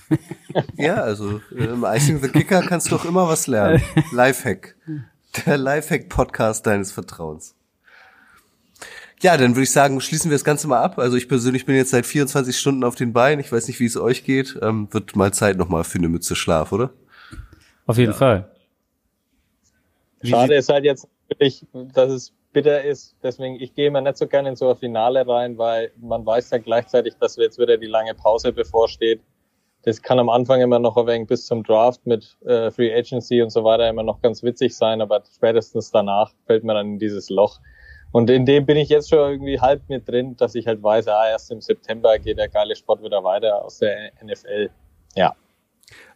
[0.78, 3.82] ja, also im Icing the Kicker kannst du auch immer was lernen.
[4.12, 4.76] Lifehack.
[5.46, 7.56] Der Lifehack-Podcast deines Vertrauens.
[9.22, 11.00] Ja, dann würde ich sagen, schließen wir das Ganze mal ab.
[11.00, 13.40] Also ich persönlich bin jetzt seit 24 Stunden auf den Beinen.
[13.40, 14.58] Ich weiß nicht, wie es euch geht.
[14.62, 16.94] Ähm, wird mal Zeit nochmal für eine Mütze Schlaf, oder?
[17.88, 18.18] Auf jeden ja.
[18.18, 18.52] Fall.
[20.24, 23.16] Schade ist halt jetzt wirklich, dass es bitter ist.
[23.22, 26.50] Deswegen, ich gehe immer nicht so gerne in so ein Finale rein, weil man weiß
[26.50, 29.22] ja gleichzeitig, dass jetzt wieder die lange Pause bevorsteht.
[29.84, 33.44] Das kann am Anfang immer noch ein wenig bis zum Draft mit äh, Free Agency
[33.44, 37.00] und so weiter immer noch ganz witzig sein, aber spätestens danach fällt man dann in
[37.00, 37.60] dieses Loch.
[38.12, 41.10] Und in dem bin ich jetzt schon irgendwie halb mit drin, dass ich halt weiß,
[41.10, 44.72] ah, erst im September geht der geile Sport wieder weiter aus der NFL.
[45.16, 45.36] Ja.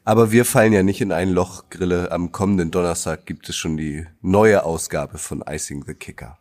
[0.03, 2.11] Aber wir fallen ja nicht in ein Loch, Grille.
[2.11, 6.39] Am kommenden Donnerstag gibt es schon die neue Ausgabe von Icing the Kicker.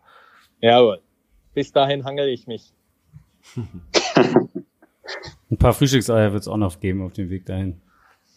[0.60, 1.00] Jawohl.
[1.52, 2.72] Bis dahin hangel ich mich.
[5.50, 7.80] Ein paar Frühstückseier wird es auch noch geben auf dem Weg dahin.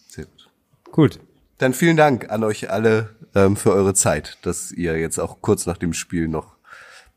[0.07, 0.49] Sehr gut.
[0.91, 1.19] Gut.
[1.57, 5.65] Dann vielen Dank an euch alle ähm, für eure Zeit, dass ihr jetzt auch kurz
[5.65, 6.55] nach dem Spiel noch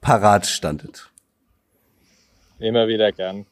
[0.01, 1.11] parat standet.
[2.59, 3.47] Immer wieder gern.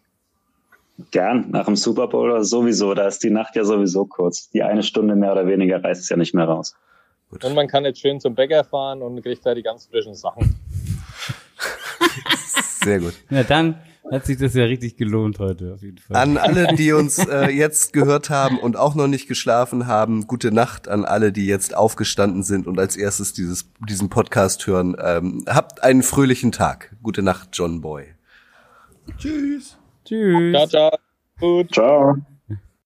[1.10, 2.94] Gern, nach dem Super Bowl sowieso.
[2.94, 4.48] Da ist die Nacht ja sowieso kurz.
[4.50, 6.76] Die eine Stunde mehr oder weniger reißt es ja nicht mehr raus.
[7.30, 7.44] Gut.
[7.44, 10.54] Und man kann jetzt schön zum Bäcker fahren und kriegt da die ganz frischen Sachen.
[12.84, 13.14] Sehr gut.
[13.28, 13.76] Na dann
[14.12, 16.16] hat sich das ja richtig gelohnt heute auf jeden Fall.
[16.16, 20.52] An alle, die uns äh, jetzt gehört haben und auch noch nicht geschlafen haben, gute
[20.52, 24.94] Nacht an alle, die jetzt aufgestanden sind und als erstes dieses, diesen Podcast hören.
[25.02, 26.94] Ähm, habt einen fröhlichen Tag.
[27.02, 28.14] Gute Nacht, John Boy.
[29.18, 29.78] Tschüss.
[30.04, 30.52] Tschüss.
[30.52, 30.98] Ciao, ciao.
[31.40, 31.72] Gut.
[31.72, 32.16] Ciao.